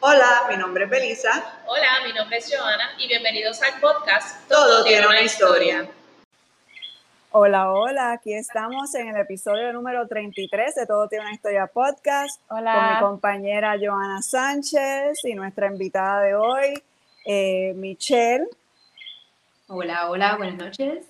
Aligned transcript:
Hola, 0.00 0.42
mi 0.48 0.56
nombre 0.56 0.84
es 0.84 0.90
Belisa. 0.90 1.60
Hola, 1.66 1.88
mi 2.06 2.12
nombre 2.12 2.38
es 2.38 2.54
Joana 2.54 2.90
y 2.98 3.08
bienvenidos 3.08 3.60
al 3.62 3.80
podcast 3.80 4.48
Todo, 4.48 4.84
tiene 4.84 5.06
una 5.06 5.20
historia. 5.22 5.88
Hola, 7.30 7.72
hola, 7.72 8.12
aquí 8.12 8.32
estamos 8.32 8.94
en 8.94 9.08
el 9.08 9.16
episodio 9.16 9.72
número 9.72 10.06
33 10.06 10.74
de 10.76 10.86
Todo 10.86 11.08
tiene 11.08 11.24
una 11.24 11.34
historia 11.34 11.66
podcast 11.66 12.40
Hola. 12.48 12.74
con 12.74 12.94
mi 12.94 13.00
compañera 13.00 13.76
Joana 13.80 14.22
Sánchez 14.22 15.18
y 15.24 15.34
nuestra 15.34 15.66
invitada 15.66 16.22
de 16.22 16.34
hoy, 16.36 16.82
eh, 17.24 17.72
Michelle. 17.74 18.46
Hola, 19.66 20.08
hola, 20.08 20.36
buenas 20.36 20.56
noches. 20.56 21.04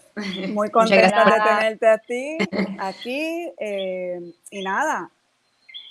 Muy 0.49 0.71
contenta 0.73 1.25
de 1.25 1.41
tenerte 1.41 1.89
a 1.89 1.99
ti 1.99 2.39
aquí. 2.81 3.53
eh, 3.59 4.33
y 4.51 4.63
nada, 4.63 5.11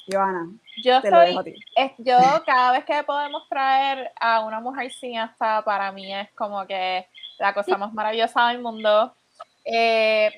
Joana, 0.07 0.47
Yo 0.83 1.01
te 1.01 1.11
lo 1.11 1.17
estoy, 1.17 1.27
dejo 1.27 1.39
a 1.39 1.43
ti. 1.43 1.55
es- 1.75 1.91
yo 1.97 2.43
cada 2.45 2.71
vez 2.71 2.85
que 2.85 3.03
podemos 3.03 3.47
traer 3.49 4.11
a 4.19 4.41
una 4.41 4.59
mujer 4.59 4.91
cineasta, 4.91 5.63
para 5.63 5.91
mí 5.91 6.13
es 6.13 6.31
como 6.33 6.65
que 6.65 7.07
la 7.39 7.53
cosa 7.53 7.77
más 7.77 7.93
maravillosa 7.93 8.47
del 8.47 8.61
mundo. 8.61 9.13
Eh, 9.65 10.31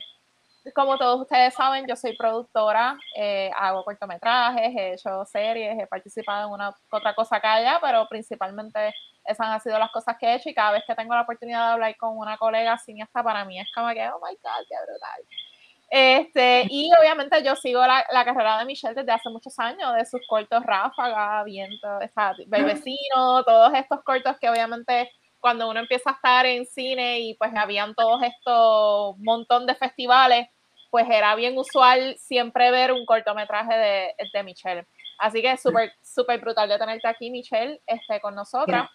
como 0.75 0.97
todos 0.97 1.21
ustedes 1.21 1.53
saben, 1.53 1.85
yo 1.87 1.95
soy 1.95 2.15
productora, 2.17 2.97
eh, 3.15 3.49
hago 3.55 3.83
cortometrajes, 3.83 4.75
he 4.75 4.93
hecho 4.93 5.23
series, 5.25 5.79
he 5.79 5.87
participado 5.87 6.47
en 6.47 6.53
una 6.53 6.75
otra 6.91 7.13
cosa 7.15 7.37
acá 7.37 7.53
allá, 7.53 7.79
pero 7.81 8.07
principalmente 8.09 8.93
esas 9.25 9.47
han 9.47 9.61
sido 9.61 9.79
las 9.79 9.91
cosas 9.91 10.17
que 10.19 10.25
he 10.27 10.35
hecho 10.35 10.49
y 10.49 10.53
cada 10.53 10.71
vez 10.71 10.83
que 10.85 10.95
tengo 10.95 11.13
la 11.15 11.21
oportunidad 11.21 11.67
de 11.67 11.73
hablar 11.73 11.97
con 11.97 12.17
una 12.17 12.37
colega 12.37 12.77
cineasta, 12.77 13.23
para 13.23 13.45
mí 13.45 13.59
es 13.59 13.67
como 13.73 13.89
que, 13.89 14.07
oh 14.09 14.19
my 14.23 14.33
God, 14.35 14.65
qué 14.67 14.75
brutal. 14.85 15.23
Este, 15.89 16.65
y 16.69 16.89
obviamente 16.99 17.43
yo 17.43 17.55
sigo 17.55 17.81
la, 17.81 18.05
la 18.11 18.23
carrera 18.23 18.59
de 18.59 18.65
Michelle 18.65 18.93
desde 18.93 19.11
hace 19.11 19.29
muchos 19.29 19.57
años, 19.57 19.95
de 19.95 20.05
sus 20.05 20.21
cortos 20.27 20.63
Ráfaga, 20.63 21.43
Viento, 21.43 21.87
o 21.97 22.07
sea, 22.13 22.35
Bebecino, 22.47 23.43
todos 23.43 23.73
estos 23.73 24.03
cortos 24.03 24.37
que 24.39 24.49
obviamente 24.49 25.09
cuando 25.39 25.69
uno 25.69 25.79
empieza 25.79 26.11
a 26.11 26.13
estar 26.13 26.45
en 26.45 26.65
cine 26.65 27.21
y 27.21 27.33
pues 27.35 27.51
habían 27.55 27.95
todos 27.95 28.21
estos 28.21 29.17
montón 29.19 29.65
de 29.65 29.75
festivales, 29.75 30.47
pues 30.91 31.07
era 31.09 31.33
bien 31.35 31.57
usual 31.57 32.15
siempre 32.19 32.71
ver 32.71 32.91
un 32.91 33.05
cortometraje 33.05 33.75
de, 33.75 34.15
de 34.33 34.43
Michelle. 34.43 34.87
Así 35.17 35.41
que 35.41 35.51
es 35.51 35.61
súper, 35.61 35.91
súper 36.01 36.39
brutal 36.39 36.69
de 36.69 36.77
tenerte 36.77 37.07
aquí, 37.07 37.29
Michelle, 37.29 37.81
este, 37.85 38.19
con 38.21 38.35
nosotras. 38.35 38.89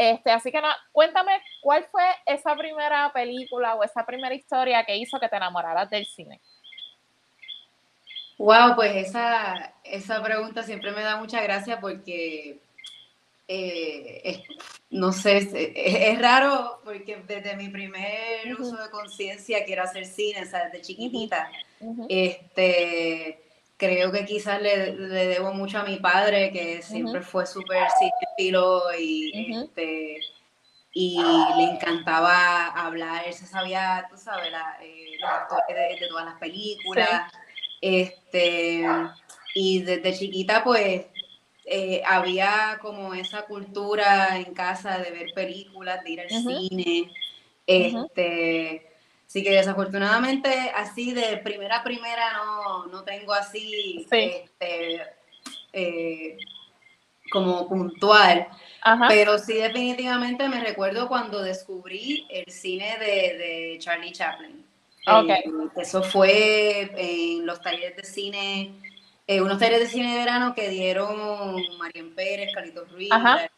Este, 0.00 0.30
así 0.30 0.52
que 0.52 0.60
nada, 0.60 0.76
cuéntame 0.92 1.32
cuál 1.60 1.84
fue 1.90 2.04
esa 2.24 2.54
primera 2.54 3.12
película 3.12 3.74
o 3.74 3.82
esa 3.82 4.06
primera 4.06 4.32
historia 4.32 4.84
que 4.84 4.96
hizo 4.96 5.18
que 5.18 5.28
te 5.28 5.34
enamoraras 5.34 5.90
del 5.90 6.06
cine. 6.06 6.40
Wow, 8.38 8.76
pues 8.76 8.94
esa, 8.94 9.74
esa 9.82 10.22
pregunta 10.22 10.62
siempre 10.62 10.92
me 10.92 11.02
da 11.02 11.16
mucha 11.16 11.42
gracia 11.42 11.80
porque, 11.80 12.60
eh, 13.48 14.20
es- 14.22 14.42
no 14.90 15.10
sé, 15.10 15.38
es, 15.74 16.18
raro 16.20 16.80
porque 16.84 17.16
desde 17.26 17.56
mi 17.56 17.68
primer 17.68 18.54
uso 18.56 18.76
de 18.76 18.90
conciencia 18.90 19.64
quiero 19.64 19.82
hacer 19.82 20.06
cine, 20.06 20.42
o 20.42 20.46
sea, 20.46 20.66
desde 20.66 20.80
chiquitita. 20.82 21.50
Este, 22.08 23.47
creo 23.78 24.12
que 24.12 24.26
quizás 24.26 24.60
le, 24.60 24.92
le 24.94 25.26
debo 25.28 25.54
mucho 25.54 25.78
a 25.78 25.84
mi 25.84 25.96
padre, 25.96 26.50
que 26.52 26.82
siempre 26.82 27.20
fue 27.22 27.46
súper 27.46 27.84
cinéfilo 27.98 28.82
y, 28.98 29.30
este, 29.64 30.18
y 30.92 31.16
le 31.56 31.64
encantaba 31.64 32.66
hablar, 32.66 33.22
él 33.26 33.32
se 33.32 33.46
sabía, 33.46 34.06
tú 34.10 34.16
sabes, 34.18 34.50
la- 34.50 34.76
eh, 34.82 35.16
los 35.20 35.30
actores 35.30 35.66
de, 35.68 36.00
de 36.00 36.08
todas 36.08 36.24
las 36.26 36.34
películas. 36.38 37.32
Este, 37.80 38.84
y 39.54 39.82
desde 39.82 40.12
chiquita, 40.18 40.64
pues, 40.64 41.06
eh, 41.64 42.02
había 42.06 42.78
como 42.80 43.14
esa 43.14 43.42
cultura 43.42 44.36
en 44.38 44.52
casa 44.54 44.98
de 44.98 45.10
ver 45.10 45.26
películas, 45.34 46.02
de 46.02 46.10
ir 46.10 46.20
al 46.22 46.30
cine. 46.30 47.10
Este, 47.66 48.90
Así 49.28 49.42
que 49.42 49.50
desafortunadamente, 49.50 50.72
así 50.74 51.12
de 51.12 51.36
primera 51.36 51.76
a 51.76 51.84
primera 51.84 52.32
no, 52.32 52.86
no 52.86 53.04
tengo 53.04 53.34
así 53.34 54.06
Sí. 54.10 54.16
este, 54.16 55.02
eh, 55.74 56.38
como 57.30 57.68
puntual. 57.68 58.48
Ajá. 58.80 59.06
Pero 59.08 59.38
sí 59.38 59.52
definitivamente 59.52 60.48
me 60.48 60.60
recuerdo 60.60 61.08
cuando 61.08 61.42
descubrí 61.42 62.26
el 62.30 62.50
cine 62.50 62.96
de, 62.98 63.36
de 63.36 63.76
Charlie 63.78 64.12
Chaplin. 64.12 64.64
Ok. 65.06 65.28
Eh, 65.28 65.44
eso 65.76 66.02
fue 66.02 66.90
en 66.96 67.44
los 67.44 67.60
talleres 67.60 67.96
de 67.98 68.04
cine, 68.04 68.72
eh, 69.26 69.42
unos 69.42 69.58
talleres 69.58 69.80
de 69.80 69.86
cine 69.88 70.12
de 70.12 70.20
verano 70.20 70.54
que 70.54 70.70
dieron 70.70 71.54
Marian 71.76 72.14
Pérez, 72.14 72.48
Carlitos 72.54 72.90
Ruiz, 72.92 73.12
Ajá. 73.12 73.50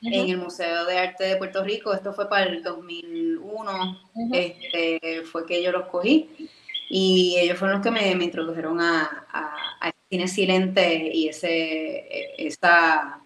Lugo, 0.00 0.24
en 0.24 0.30
el 0.30 0.38
Museo 0.38 0.84
de 0.84 0.98
Arte 0.98 1.24
de 1.24 1.36
Puerto 1.36 1.64
Rico. 1.64 1.92
Esto 1.92 2.12
fue 2.12 2.28
para 2.28 2.44
el 2.46 2.62
2001, 2.62 4.00
Ujú. 4.14 4.34
este, 4.34 5.22
fue 5.24 5.46
que 5.46 5.62
yo 5.62 5.72
los 5.72 5.88
cogí. 5.88 6.48
Y 6.88 7.36
ellos 7.38 7.58
fueron 7.58 7.78
los 7.78 7.84
que 7.84 7.90
me, 7.90 8.14
me 8.14 8.24
introdujeron 8.24 8.80
a, 8.80 9.26
a, 9.32 9.88
a 9.88 9.92
cine 10.08 10.28
silente 10.28 11.10
y 11.12 11.28
ese, 11.28 12.34
esa, 12.38 13.20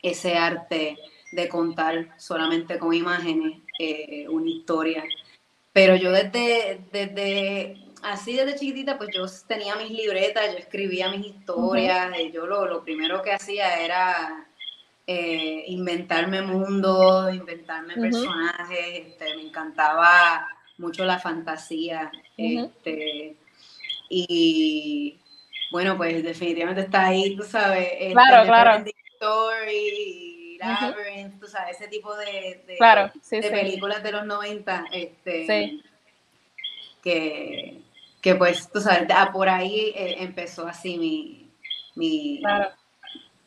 ese 0.00 0.34
arte 0.34 0.96
de 1.32 1.48
contar 1.48 2.14
solamente 2.18 2.78
con 2.78 2.94
imágenes 2.94 3.58
eh, 3.78 4.26
una 4.28 4.50
historia. 4.50 5.02
Pero 5.72 5.96
yo 5.96 6.12
desde, 6.12 6.80
desde, 6.92 7.76
así 8.02 8.34
desde 8.36 8.58
chiquitita, 8.58 8.98
pues 8.98 9.10
yo 9.14 9.24
tenía 9.48 9.74
mis 9.76 9.90
libretas, 9.90 10.52
yo 10.52 10.58
escribía 10.58 11.10
mis 11.10 11.26
historias, 11.26 12.10
y 12.20 12.30
yo 12.30 12.46
lo, 12.46 12.66
lo 12.66 12.84
primero 12.84 13.22
que 13.22 13.32
hacía 13.32 13.82
era 13.82 14.46
eh, 15.06 15.64
inventarme 15.66 16.42
mundos, 16.42 17.34
inventarme 17.34 17.94
personajes, 17.94 18.78
este, 19.06 19.36
me 19.36 19.42
encantaba 19.42 20.46
mucho 20.78 21.04
la 21.04 21.18
fantasía. 21.18 22.10
Este, 22.36 23.36
y 24.08 25.18
bueno, 25.70 25.96
pues 25.96 26.22
definitivamente 26.22 26.82
está 26.82 27.06
ahí, 27.06 27.34
tú 27.36 27.42
sabes, 27.44 27.88
este, 27.92 28.12
Claro, 28.12 28.46
claro. 28.46 28.84
Story, 29.14 30.58
Labyrinth, 30.58 31.40
tú 31.40 31.46
sabes, 31.46 31.76
ese 31.80 31.88
tipo 31.88 32.14
de, 32.16 32.62
de- 32.66 32.76
Claro, 32.76 33.10
sí, 33.22 33.36
de 33.36 33.42
sí. 33.44 33.48
películas 33.50 34.02
de 34.02 34.12
los 34.12 34.26
90, 34.26 34.84
este, 34.92 35.46
Sí. 35.46 35.82
que, 37.02 37.80
que 38.20 38.34
pues, 38.34 38.70
tú 38.70 38.80
sabes, 38.80 39.08
por 39.32 39.48
ahí 39.48 39.92
eh, 39.94 40.16
empezó 40.18 40.66
así 40.66 40.98
mi, 40.98 41.50
mi, 41.94 42.40
Claro. 42.40 42.70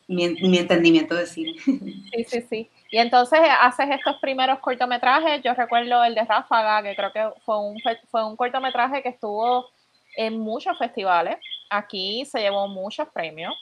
Mi, 0.08 0.28
mi 0.28 0.58
entendimiento 0.58 1.14
de 1.14 1.26
cine. 1.26 1.54
Sí, 1.66 2.24
sí, 2.24 2.40
sí. 2.48 2.70
Y 2.90 2.98
entonces 2.98 3.40
haces 3.60 3.88
estos 3.90 4.16
primeros 4.20 4.58
cortometrajes. 4.60 5.42
Yo 5.42 5.54
recuerdo 5.54 6.02
el 6.04 6.14
de 6.14 6.24
Ráfaga, 6.24 6.82
que 6.82 6.96
creo 6.96 7.12
que 7.12 7.40
fue 7.44 7.58
un, 7.58 7.76
fue 8.10 8.24
un 8.24 8.36
cortometraje 8.36 9.02
que 9.02 9.10
estuvo 9.10 9.66
en 10.16 10.38
muchos 10.38 10.78
festivales. 10.78 11.36
Aquí 11.68 12.24
se 12.24 12.40
llevó 12.40 12.68
muchos 12.68 13.08
premios. 13.08 13.54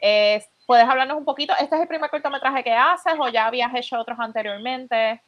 Eh, 0.00 0.44
¿Puedes 0.66 0.86
hablarnos 0.86 1.16
un 1.16 1.24
poquito? 1.24 1.52
¿Este 1.60 1.74
es 1.74 1.82
el 1.82 1.88
primer 1.88 2.10
cortometraje 2.10 2.62
que 2.62 2.72
haces 2.72 3.14
o 3.18 3.28
ya 3.28 3.46
habías 3.46 3.74
hecho 3.74 3.98
otros 3.98 4.18
anteriormente? 4.20 5.20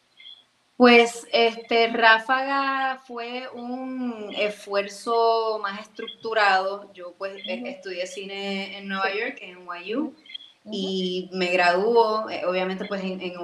Pues 0.77 1.27
este 1.33 1.89
Ráfaga 1.89 3.01
fue 3.05 3.49
un 3.53 4.33
esfuerzo 4.37 5.59
más 5.61 5.81
estructurado. 5.81 6.93
Yo 6.93 7.15
pues 7.19 7.43
estudié 7.45 8.07
cine 8.07 8.79
en 8.79 8.87
Nueva 8.87 9.13
York, 9.13 9.39
en 9.41 9.67
Y 10.71 11.31
me 11.33 11.47
graduó. 11.53 12.29
eh, 12.31 12.45
Obviamente 12.47 12.85
pues 12.85 13.03
en, 13.03 13.21
en 13.21 13.35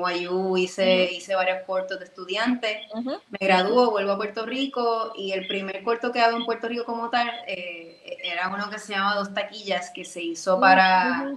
hice, 0.57 1.13
hice 1.13 1.35
varios 1.35 1.63
cortos 1.67 1.99
de 1.99 2.05
estudiantes. 2.07 2.79
Ujú. 2.95 3.13
Me 3.31 3.39
graduó, 3.41 3.91
vuelvo 3.91 4.13
a 4.13 4.17
Puerto 4.17 4.45
Rico 4.47 5.13
y 5.17 5.33
el 5.33 5.47
primer 5.47 5.83
corto 5.83 6.13
que 6.13 6.21
hago 6.21 6.37
en 6.37 6.45
Puerto 6.45 6.69
Rico 6.69 6.85
como 6.85 7.11
tal 7.11 7.31
eh, 7.47 8.19
era 8.23 8.49
uno 8.49 8.71
que 8.71 8.79
se 8.79 8.93
llama 8.93 9.15
Dos 9.17 9.33
Taquillas, 9.35 9.91
que 9.91 10.05
se 10.05 10.23
hizo 10.23 10.61
para 10.61 11.33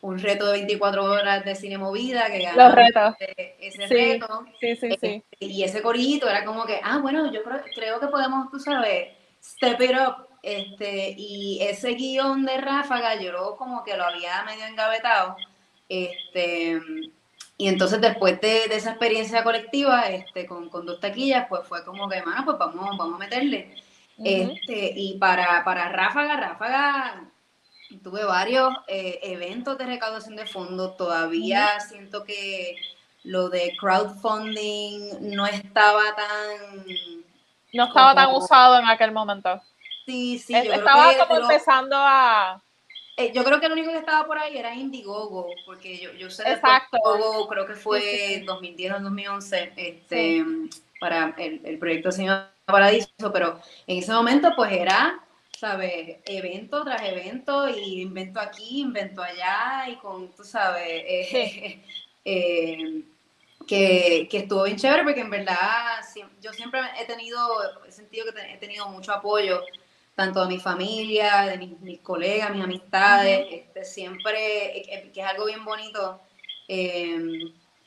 un 0.00 0.18
reto 0.18 0.46
de 0.46 0.52
24 0.58 1.04
horas 1.04 1.44
de 1.44 1.54
cine 1.54 1.78
movida, 1.78 2.26
que 2.26 2.38
Los 2.42 2.56
ganó 2.56 2.74
retos. 2.74 3.14
ese, 3.20 3.56
ese 3.60 3.88
Sí. 3.88 3.94
reto. 3.94 4.44
Sí, 4.60 4.76
sí, 4.76 4.90
sí. 5.00 5.22
Y 5.38 5.62
ese 5.62 5.80
corillito 5.80 6.28
era 6.28 6.44
como 6.44 6.64
que, 6.66 6.80
ah, 6.82 6.98
bueno, 6.98 7.32
yo 7.32 7.42
creo, 7.44 7.62
creo 7.74 8.00
que 8.00 8.08
podemos, 8.08 8.50
tú 8.50 8.58
sabes, 8.58 9.08
step 9.42 9.80
it 9.80 9.92
up. 9.92 10.26
Este, 10.42 11.14
y 11.16 11.60
ese 11.62 11.90
guion 11.90 12.44
de 12.44 12.58
Ráfaga, 12.58 13.14
yo 13.20 13.32
lo- 13.32 13.56
como 13.56 13.84
que 13.84 13.96
lo 13.96 14.04
había 14.04 14.42
medio 14.42 14.66
engavetado. 14.66 15.36
Este, 15.88 16.80
y 17.56 17.68
entonces 17.68 18.00
después 18.00 18.40
de, 18.40 18.66
de 18.68 18.76
esa 18.76 18.90
experiencia 18.90 19.44
colectiva, 19.44 20.08
este, 20.08 20.46
con, 20.46 20.68
con 20.68 20.84
dos 20.86 20.98
taquillas, 21.00 21.46
pues 21.48 21.62
fue 21.66 21.84
como 21.84 22.08
que, 22.08 22.22
mano, 22.22 22.44
pues 22.44 22.58
vamos, 22.58 22.96
vamos 22.98 23.14
a 23.16 23.18
meterle. 23.18 23.74
Este, 24.24 24.92
y 24.96 25.16
para, 25.18 25.62
para 25.64 25.88
Ráfaga, 25.88 26.36
Ráfaga, 26.36 27.24
tuve 28.02 28.24
varios 28.24 28.72
eh, 28.88 29.20
eventos 29.22 29.78
de 29.78 29.86
recaudación 29.86 30.34
de 30.36 30.46
fondos. 30.46 30.96
Todavía 30.96 31.78
siento 31.80 32.24
que 32.24 32.76
lo 33.24 33.48
de 33.48 33.76
crowdfunding 33.78 35.34
no 35.34 35.46
estaba 35.46 36.02
tan. 36.16 36.86
No 37.72 37.84
estaba 37.86 38.14
tan 38.14 38.34
usado 38.34 38.78
en 38.78 38.86
aquel 38.88 39.12
momento. 39.12 39.60
Sí, 40.12 40.38
sí, 40.38 40.54
Es- 40.54 40.64
yo 40.64 40.70
creo 40.72 40.78
estaba 40.84 41.10
que 41.12 41.18
como 41.20 41.38
lo- 41.40 41.50
empezando 41.50 41.96
a... 41.98 42.62
eh, 43.16 43.32
yo 43.34 43.44
creo 43.44 43.60
que 43.60 43.66
el 43.66 43.72
único 43.72 43.90
que 43.90 43.98
estaba 43.98 44.26
por 44.26 44.38
ahí 44.38 44.58
era 44.58 44.74
Indiegogo, 44.74 45.48
porque 45.64 45.96
yo, 45.98 46.12
yo 46.12 46.28
sé 46.28 46.44
de 46.44 46.50
Exacto. 46.52 46.98
Indiegogo, 46.98 47.48
creo 47.48 47.66
que 47.66 47.74
fue 47.74 48.00
Sí, 48.00 48.10
sí, 48.10 48.34
sí. 48.40 48.44
2010 48.44 48.92
o 48.92 49.00
2011, 49.00 49.72
este, 49.76 50.44
para 51.00 51.34
el, 51.38 51.60
el 51.64 51.78
proyecto 51.78 52.12
Señor 52.12 52.48
Paradiso, 52.66 53.08
pero 53.32 53.58
en 53.86 53.98
ese 53.98 54.12
momento 54.12 54.52
pues 54.54 54.70
era, 54.72 55.18
¿sabes? 55.58 56.18
Evento 56.26 56.84
tras 56.84 57.02
evento 57.04 57.68
y 57.70 58.02
invento 58.02 58.38
aquí, 58.38 58.80
invento 58.82 59.22
allá 59.22 59.88
y 59.88 59.96
con, 59.96 60.30
tú 60.32 60.44
sabes, 60.44 60.84
eh, 61.06 61.82
eh, 62.24 63.02
que, 63.66 64.28
que 64.30 64.38
estuvo 64.38 64.64
bien 64.64 64.76
chévere 64.76 65.04
porque 65.04 65.20
en 65.20 65.30
verdad 65.30 66.00
yo 66.40 66.52
siempre 66.52 66.80
he 67.00 67.06
tenido, 67.06 67.38
he 67.86 67.92
sentido 67.92 68.26
que 68.32 68.52
he 68.52 68.56
tenido 68.58 68.88
mucho 68.88 69.12
apoyo 69.12 69.60
tanto 70.14 70.42
de 70.42 70.48
mi 70.48 70.58
familia, 70.60 71.42
de 71.42 71.58
mis, 71.58 71.80
mis 71.80 72.00
colegas, 72.00 72.50
mis 72.52 72.62
amistades, 72.64 73.46
este, 73.50 73.84
siempre, 73.84 74.78
eh, 74.78 74.82
que, 75.02 75.12
que 75.12 75.20
es 75.20 75.26
algo 75.26 75.46
bien 75.46 75.64
bonito 75.64 76.20
eh, 76.68 77.18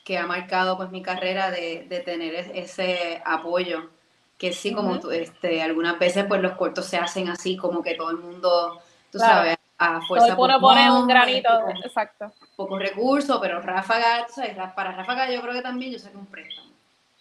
que 0.04 0.18
ha 0.18 0.26
marcado 0.26 0.76
pues 0.76 0.90
mi 0.90 1.02
carrera 1.02 1.50
de, 1.50 1.86
de 1.88 2.00
tener 2.00 2.34
es- 2.34 2.50
ese 2.54 3.22
apoyo, 3.24 3.90
que 4.38 4.52
sí, 4.52 4.72
como 4.72 4.92
Ujú. 4.92 5.00
tú, 5.02 5.10
este, 5.10 5.62
algunas 5.62 5.98
veces 5.98 6.24
pues 6.26 6.40
los 6.42 6.52
cortos 6.52 6.86
se 6.86 6.96
hacen 6.96 7.28
así, 7.28 7.56
como 7.56 7.82
que 7.82 7.94
todo 7.94 8.10
el 8.10 8.18
mundo, 8.18 8.80
tú 9.10 9.18
Claro. 9.18 9.34
sabes, 9.36 9.56
a 9.78 9.98
Todo 9.98 10.06
fuerza 10.08 10.28
el 10.28 10.36
mundo 10.36 10.60
pone 10.60 10.90
un 10.90 11.06
granito, 11.06 11.48
este, 11.68 11.86
exacto. 11.86 12.32
pocos 12.56 12.78
recursos, 12.80 13.38
pero 13.40 13.60
Ráfaga, 13.60 14.26
sabes, 14.28 14.56
ra- 14.56 14.74
para 14.74 14.92
Ráfaga 14.92 15.30
yo 15.30 15.40
creo 15.42 15.54
que 15.54 15.62
también 15.62 15.92
yo 15.92 15.98
saqué 15.98 16.16
un 16.16 16.26
préstamo. 16.26 16.70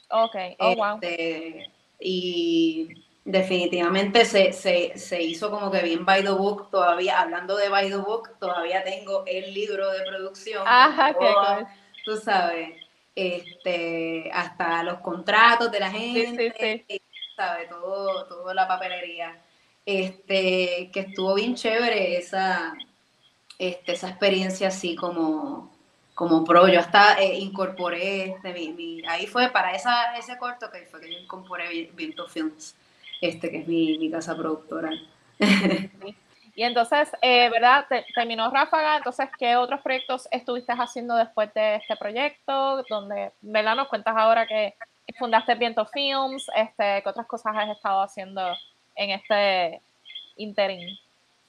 Ok, 0.10 0.36
oh 0.60 0.76
wow. 0.76 1.00
Este, 1.02 1.72
y 2.00 3.05
definitivamente 3.26 4.24
se, 4.26 4.54
se, 4.54 4.98
se 4.98 5.22
hizo 5.22 5.50
como 5.52 5.72
que 5.72 5.82
bien 5.82 6.06
by 6.06 6.24
the 6.24 6.30
book, 6.30 6.70
todavía, 6.72 7.20
hablando 7.20 7.58
de 7.58 7.70
by 7.70 7.90
the 7.90 7.98
book, 7.98 8.30
todavía 8.40 8.84
tengo 8.84 9.24
el 9.26 9.54
libro 9.54 9.92
de 9.92 10.04
producción. 10.04 10.64
Ajá, 10.68 11.14
qué 11.14 11.34
cool. 11.34 11.68
Tú 12.06 12.18
sabes, 12.18 12.70
este, 13.16 14.30
hasta 14.32 14.84
los 14.84 15.00
contratos 15.00 15.72
de 15.72 15.80
la 15.80 15.92
sí, 15.92 15.98
gente, 15.98 16.86
y, 16.88 17.02
¿sabes? 17.36 17.70
Todo, 17.70 18.26
toda 18.28 18.54
la 18.54 18.68
papelería. 18.68 19.42
Este, 19.86 20.90
que 20.94 21.00
estuvo 21.02 21.34
bien 21.36 21.56
chévere 21.56 22.18
esa, 22.18 22.74
este, 23.60 23.94
esa 23.94 24.10
experiencia 24.10 24.68
así 24.70 24.96
como, 24.96 25.72
como 26.14 26.44
pro. 26.44 26.68
Yo 26.68 26.80
hasta 26.80 27.20
eh, 27.22 27.36
incorporé, 27.36 28.26
este, 28.32 28.54
mi, 28.54 28.70
mi- 28.74 29.06
ahí 29.08 29.28
fue 29.28 29.50
para 29.50 29.72
esa, 29.74 30.18
ese 30.18 30.38
corto 30.38 30.70
que 30.72 30.86
fue 30.86 31.02
que 31.02 31.12
yo 31.12 31.20
incorporé 31.20 31.70
Vi- 31.70 31.92
Viento 31.94 32.28
Films, 32.28 32.76
este, 33.22 33.50
que 33.52 33.60
es 33.60 33.68
mi, 33.68 33.98
mi 33.98 34.10
casa 34.12 34.36
productora. 34.36 34.92
Y 36.58 36.64
entonces, 36.64 37.12
eh, 37.22 37.50
¿verdad? 37.50 37.86
Te- 37.90 38.06
terminó 38.16 38.50
Ráfaga, 38.50 38.98
entonces, 38.98 39.28
¿qué 39.38 39.58
otros 39.58 39.82
proyectos 39.82 40.28
estuviste 40.32 40.72
haciendo 40.72 41.16
después 41.16 41.54
de 41.54 41.76
este 41.76 41.98
proyecto? 41.98 42.82
Donde, 42.90 43.32
¿verdad? 43.42 43.76
Nos 43.76 43.90
cuentas 43.90 44.16
ahora 44.18 44.48
que 44.48 44.74
fundaste 45.20 45.56
Viento 45.56 45.86
Films, 45.86 46.48
este, 46.56 47.02
¿qué 47.04 47.10
otras 47.10 47.28
cosas 47.28 47.54
has 47.58 47.70
estado 47.70 48.02
haciendo 48.02 48.42
en 48.96 49.10
este 49.12 49.82
interín? 50.38 50.98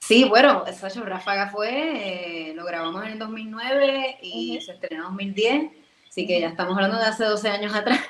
Sí, 0.00 0.24
bueno, 0.24 0.64
Sacho 0.72 1.04
Ráfaga 1.04 1.48
fue, 1.50 2.50
eh, 2.50 2.54
lo 2.54 2.64
grabamos 2.64 3.04
en 3.04 3.12
el 3.12 3.18
2009 3.18 4.18
y 4.22 4.56
Ujú. 4.56 4.64
se 4.66 4.72
estrenó 4.72 5.04
en 5.04 5.10
2010, 5.16 5.72
así 6.08 6.26
que 6.26 6.40
ya 6.40 6.48
estamos 6.48 6.76
hablando 6.76 6.98
de 6.98 7.04
hace 7.06 7.24
12 7.24 7.48
años 7.48 7.74
atrás. 7.74 8.00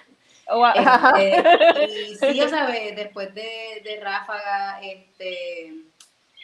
Oh, 0.48 0.58
wow. 0.58 0.72
Este, 1.16 1.84
y 2.10 2.14
sí, 2.16 2.34
ya 2.34 2.48
sabes, 2.48 2.94
después 2.96 3.34
de, 3.34 3.82
de 3.84 4.00
Ráfaga, 4.00 4.80
este, 4.82 5.72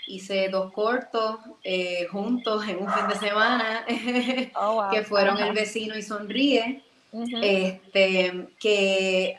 hice 0.07 0.49
dos 0.49 0.73
cortos 0.73 1.39
eh, 1.63 2.07
juntos 2.11 2.67
en 2.67 2.83
un 2.83 2.93
fin 2.93 3.09
de 3.09 3.15
semana, 3.17 3.87
Oh, 4.57 4.75
wow. 4.75 4.91
que 4.91 5.03
fueron. 5.03 5.39
El 5.39 5.53
vecino 5.53 5.97
y 5.97 6.03
sonríe, 6.03 6.83
este, 7.43 8.49
que 8.59 9.37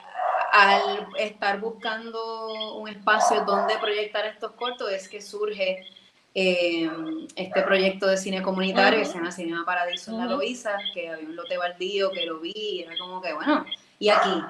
al 0.52 1.08
estar 1.18 1.60
buscando 1.60 2.76
un 2.76 2.88
espacio 2.88 3.44
donde 3.44 3.78
proyectar 3.80 4.26
estos 4.28 4.52
cortos 4.52 4.92
es 4.92 5.10
que 5.10 5.22
surge 5.22 5.88
eh, 6.36 6.90
este 7.36 7.62
proyecto 7.64 8.08
de 8.08 8.18
cine 8.18 8.42
comunitario 8.42 9.00
que 9.00 9.04
Ujú. 9.06 9.12
se 9.12 9.18
llama 9.18 9.32
Cinema 9.32 9.66
Paradiso 9.66 10.12
en 10.12 10.18
la 10.20 10.26
Ujú. 10.26 10.36
Loíza, 10.36 10.78
que 10.94 11.10
había 11.10 11.28
un 11.28 11.36
lote 11.36 11.58
baldío 11.58 12.12
que 12.12 12.26
lo 12.26 12.40
vi 12.40 12.54
y 12.56 12.82
era 12.84 12.98
como 12.98 13.22
que, 13.22 13.34
bueno, 13.34 13.66
y 14.06 14.10
aquí. 14.10 14.44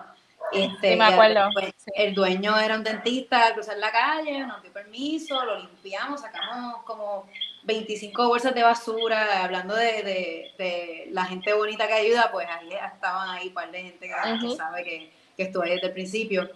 Este, 0.51 0.91
Sí, 0.91 0.95
me 0.95 0.97
ya 0.97 1.07
acuerdo. 1.07 1.45
después, 1.45 1.73
Sí. 1.77 1.91
El 1.95 2.13
dueño 2.13 2.59
era 2.59 2.75
un 2.75 2.83
dentista 2.83 3.47
al 3.47 3.53
cruzar 3.53 3.77
la 3.77 3.91
calle, 3.91 4.39
nos 4.45 4.61
dio 4.61 4.71
permiso, 4.71 5.43
lo 5.43 5.57
limpiamos, 5.59 6.21
sacamos 6.21 6.83
como 6.83 7.27
25 7.63 8.27
bolsas 8.27 8.53
de 8.53 8.61
basura, 8.61 9.43
hablando 9.43 9.73
de, 9.75 10.03
de- 10.03 10.51
de 10.57 11.07
la 11.11 11.25
gente 11.25 11.53
bonita 11.53 11.87
que 11.87 11.93
ayuda, 11.93 12.29
pues 12.31 12.47
ahí 12.49 12.69
estaban 12.71 13.29
ahí 13.29 13.47
un 13.47 13.53
par 13.53 13.71
de 13.71 13.81
gente 13.83 14.07
que, 14.07 14.55
sabe 14.55 14.83
que, 14.83 15.11
que 15.35 15.43
estuvo 15.43 15.63
ahí 15.63 15.71
desde 15.71 15.87
el 15.87 15.93
principio. 15.93 16.49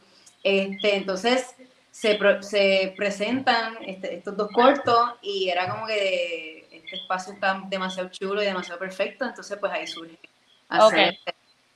Este, 0.44 0.96
entonces 0.96 1.56
se, 1.90 2.16
pro- 2.16 2.44
se 2.44 2.94
presentan 2.96 3.78
este- 3.86 4.16
estos 4.16 4.38
dos 4.38 4.50
cortos 4.52 5.12
y 5.24 5.50
era 5.50 5.68
como 5.70 5.88
que 5.88 6.68
este 6.72 6.98
espacio 6.98 7.34
está 7.34 7.60
demasiado 7.68 8.10
chulo 8.10 8.42
y 8.44 8.46
demasiado 8.46 8.78
perfecto, 8.80 9.26
entonces 9.26 9.58
pues 9.60 9.72
ahí 9.72 9.88
surge 9.88 10.20
hacer 10.70 11.18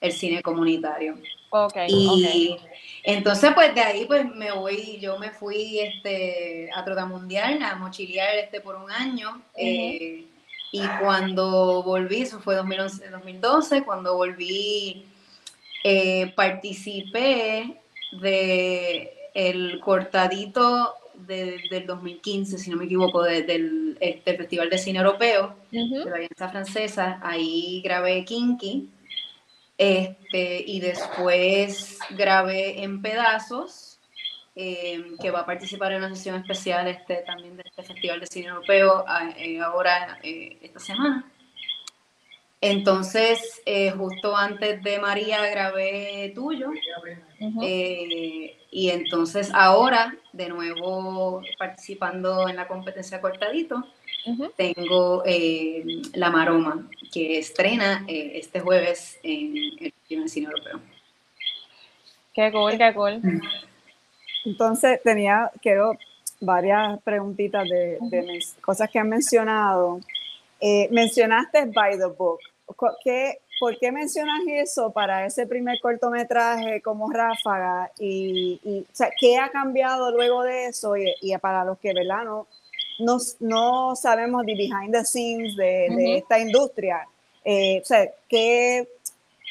el 0.02 0.12
cine 0.12 0.42
comunitario. 0.42 1.18
Ok, 1.52 1.78
Y 1.88 2.56
entonces, 3.04 3.52
pues 3.54 3.74
de 3.76 3.82
ahí, 3.82 4.06
pues 4.06 4.26
me 4.36 4.52
voy, 4.52 4.98
yo 5.00 5.18
me 5.20 5.32
fui 5.32 5.80
este, 5.80 6.70
a 6.74 6.84
Trotamundial, 6.84 7.62
a 7.62 7.76
mochilear 7.76 8.36
este, 8.38 8.62
por 8.62 8.76
un 8.76 8.92
año. 8.92 9.42
eh, 9.56 10.26
y 10.74 10.82
cuando 11.02 11.84
volví, 11.84 12.22
eso 12.22 12.40
fue 12.40 12.56
2011, 12.56 13.10
2012, 13.10 13.84
cuando 13.84 14.16
volví, 14.16 15.04
eh, 15.84 16.32
participé 16.36 17.78
de 18.14 19.14
el 19.34 19.80
cortadito 19.82 20.94
de- 21.16 21.62
del 21.70 21.86
2015, 21.86 22.58
si 22.58 22.70
no 22.70 22.78
me 22.78 22.86
equivoco, 22.86 23.22
de- 23.24 23.44
del 23.44 23.98
este, 24.00 24.36
Festival 24.38 24.70
de 24.70 24.78
Cine 24.78 25.00
Europeo 25.00 25.56
de 26.06 26.10
la 26.10 26.16
Alianza 26.16 26.50
Francesa, 26.50 27.20
ahí 27.22 27.82
grabé 27.84 28.24
Kinky, 28.26 28.88
este, 29.82 30.64
y 30.68 30.80
después 30.80 31.98
grabé 32.12 32.84
en 32.84 33.02
pedazos, 33.02 34.00
eh, 34.56 35.16
que 35.20 35.32
va 35.32 35.40
a 35.40 35.46
participar 35.48 35.92
en 35.92 36.04
una 36.04 36.16
sesión 36.16 36.36
especial 36.36 36.88
este, 36.88 37.24
también 37.26 37.58
de 37.58 37.64
este 37.66 37.82
Festival 37.82 38.20
de 38.20 38.28
Cine 38.28 38.50
Europeo 38.50 39.04
eh, 39.38 39.60
ahora 39.60 40.20
eh, 40.22 40.60
esta 40.62 40.80
semana. 40.80 41.26
Entonces, 42.62 43.60
eh, 43.66 43.90
justo 43.90 44.38
antes 44.38 44.84
de 44.84 45.00
María 45.00 45.50
grabé 45.50 46.32
Tuyo, 46.36 46.70
Eh, 47.64 48.58
y 48.70 48.90
entonces 48.90 49.50
ahora, 49.54 50.16
de 50.32 50.50
nuevo 50.50 51.42
participando 51.58 52.48
en 52.48 52.56
la 52.56 52.68
competencia 52.68 53.20
cortadito, 53.20 53.84
tengo 54.56 55.24
eh, 55.26 55.84
La 56.14 56.30
Maroma, 56.30 56.88
que 57.12 57.40
estrena 57.40 58.06
eh, 58.08 58.34
este 58.36 58.60
jueves 58.60 59.20
en 59.24 59.56
el 60.10 60.30
Cine 60.30 60.48
Europeo. 60.48 60.80
Qué 62.34 62.52
cool, 62.52 62.78
qué 62.78 62.94
cool. 62.94 63.22
Entonces 64.46 65.02
tenía, 65.04 65.52
quiero 65.62 65.98
varias 66.40 67.02
preguntitas 67.04 67.68
de, 67.68 67.98
cosas 68.62 68.90
que 68.90 69.00
han 69.00 69.10
mencionado. 69.10 70.00
Eh, 70.60 70.88
mencionaste 70.92 71.66
By 71.66 71.98
the 71.98 72.06
Book. 72.06 72.40
¿Qué, 73.04 73.40
¿Por 73.62 73.78
qué 73.78 73.92
mencionas 73.92 74.42
eso 74.48 74.90
para 74.92 75.24
ese 75.24 75.46
primer 75.46 75.80
cortometraje 75.80 76.82
como 76.82 77.12
Ráfaga? 77.12 77.92
Y, 78.00 78.60
y, 78.64 78.80
o 78.80 78.86
sea, 78.92 79.12
¿Qué 79.20 79.38
ha 79.38 79.52
cambiado 79.52 80.10
luego 80.10 80.42
de 80.42 80.66
eso? 80.66 80.98
Y, 80.98 81.14
y 81.22 81.38
para 81.38 81.64
los 81.64 81.78
que 81.78 81.94
¿verdad? 81.94 82.24
No, 82.26 82.48
no, 82.98 83.18
no 83.40 83.96
sabemos 83.96 84.48
de 84.48 84.56
behind 84.56 84.92
the 84.92 85.06
scenes 85.06 85.56
de, 85.56 85.90
de 85.96 86.06
Ujú. 86.08 86.18
esta 86.18 86.40
industria, 86.40 87.08
eh, 87.46 87.82
o 87.84 87.86
sea, 87.86 88.10
¿qué 88.28 88.88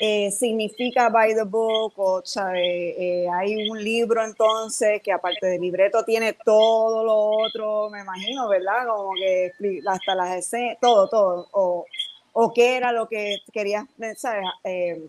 eh, 0.01 0.31
significa 0.33 1.09
by 1.09 1.35
the 1.37 1.45
book? 1.45 1.93
O, 1.97 2.21
¿sabe? 2.25 2.97
Eh, 2.99 3.29
hay 3.33 3.69
un 3.69 3.79
libro 3.81 4.25
entonces 4.25 5.01
que 5.03 5.13
aparte 5.13 5.47
del 5.47 5.61
libreto 5.61 6.05
tiene 6.05 6.33
todo 6.45 7.05
lo 7.05 7.45
otro, 7.45 7.91
me 7.91 8.01
imagino, 8.01 8.49
¿verdad? 8.49 8.89
Como 8.89 9.13
que 9.15 9.53
hasta 9.87 10.15
las 10.17 10.37
escenas, 10.37 10.79
todo, 10.81 11.09
todo. 11.09 11.49
O, 11.53 11.87
o 12.33 12.53
qué 12.53 12.77
era 12.77 12.93
lo 12.93 13.09
que 13.09 13.39
querías, 13.53 13.87
¿sabes? 14.17 14.47
Eh, 14.65 15.07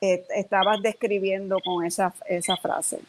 eh, 0.00 0.24
estabas 0.36 0.82
describiendo 0.82 1.58
con 1.64 1.84
esa, 1.84 2.12
esa 2.28 2.56
frase. 2.56 3.00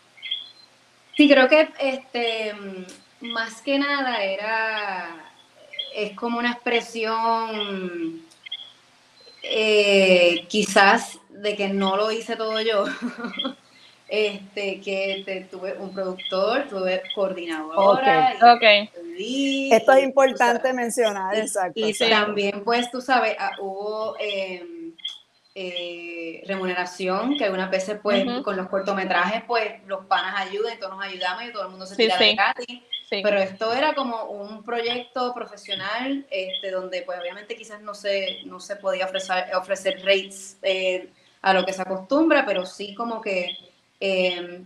Sí, 1.16 1.28
creo 1.30 1.48
que 1.50 1.70
este 1.80 2.54
más 3.22 3.62
que 3.62 3.80
nada 3.80 4.24
era 4.24 5.32
es 5.96 6.14
como 6.14 6.38
una 6.38 6.52
expresión 6.52 8.22
eh, 9.42 10.46
quizás 10.48 11.20
de 11.30 11.56
que 11.56 11.70
no 11.70 11.98
lo 11.98 12.12
hice 12.12 12.36
todo 12.36 12.62
yo. 12.62 12.86
Este, 14.10 14.80
que 14.80 15.24
te- 15.26 15.42
tuve 15.52 15.74
un 15.74 15.94
productor, 15.94 16.68
tuve 16.70 17.02
coordinadora, 17.14 18.36
Ok. 18.36 18.62
y 18.64 18.86
Ok. 18.86 18.90
tuve 18.94 19.04
DVD. 19.04 19.76
Esto 19.76 19.92
es 19.94 20.04
importante 20.04 20.74
mencionar, 20.74 21.36
y- 21.36 21.40
exacto. 21.42 21.80
Y 21.80 21.94
sí. 21.94 22.10
también, 22.10 22.64
pues, 22.64 22.90
tú 22.90 23.02
sabes, 23.02 23.36
ah, 23.38 23.52
hubo 23.60 24.16
eh, 24.20 24.66
eh, 25.56 26.44
remuneración, 26.48 27.36
que 27.38 27.46
algunas 27.46 27.70
veces, 27.72 27.98
pues, 28.02 28.24
con 28.44 28.56
los 28.56 28.70
cortometrajes, 28.70 29.42
pues, 29.48 29.82
los 29.88 30.06
panas 30.06 30.36
ayudan 30.48 30.78
todos 30.80 30.96
nos 30.96 31.04
ayudamos 31.06 31.44
y 31.46 31.52
todo 31.52 31.64
el 31.64 31.70
mundo 31.70 31.86
se 31.86 31.96
Sí, 31.96 32.04
tira 32.04 32.18
de 32.18 32.26
sí. 32.30 32.36
gratis. 32.36 32.80
Sí. 33.10 33.22
Pero 33.24 33.38
esto 33.40 33.74
era 33.74 33.94
como 33.96 34.26
un 34.26 34.64
proyecto 34.64 35.34
profesional, 35.34 36.26
este, 36.30 36.72
donde 36.72 37.04
pues 37.04 37.18
obviamente 37.20 37.56
quizás 37.56 37.82
no 37.82 37.94
se, 37.96 38.40
no 38.46 38.60
se 38.60 38.76
podía 38.76 39.06
ofrecer, 39.06 39.46
ofrecer 39.56 39.96
rates 40.06 40.58
eh, 40.62 41.10
a 41.42 41.54
lo 41.54 41.66
que 41.66 41.72
se 41.72 41.82
acostumbra, 41.84 42.46
pero 42.46 42.66
sí 42.66 42.94
como 42.94 43.22
que 43.22 43.58
eh, 44.00 44.62